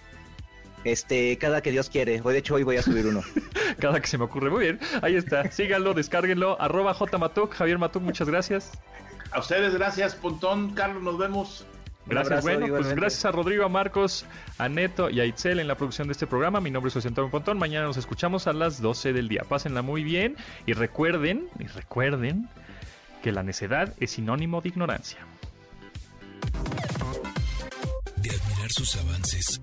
[0.84, 2.20] Este, cada que Dios quiere.
[2.22, 3.22] Hoy, de hecho, hoy voy a subir uno.
[3.80, 4.50] Cada que se me ocurre.
[4.50, 5.50] Muy bien, ahí está.
[5.50, 6.60] Síganlo, descárguenlo.
[6.60, 7.54] Arroba J Matuk.
[7.54, 8.70] Javier Matuk, muchas gracias.
[9.32, 10.74] A ustedes, gracias, Pontón.
[10.74, 11.66] Carlos, nos vemos.
[12.06, 14.26] Gracias, abrazo, bueno, pues gracias a Rodrigo, a Marcos,
[14.58, 16.60] a Neto y a Itzel en la producción de este programa.
[16.60, 17.58] Mi nombre es José Antonio Pontón.
[17.58, 19.42] Mañana nos escuchamos a las 12 del día.
[19.48, 22.48] Pásenla muy bien y recuerden, y recuerden
[23.22, 25.20] que la necedad es sinónimo de ignorancia.
[28.16, 29.62] De admirar sus avances,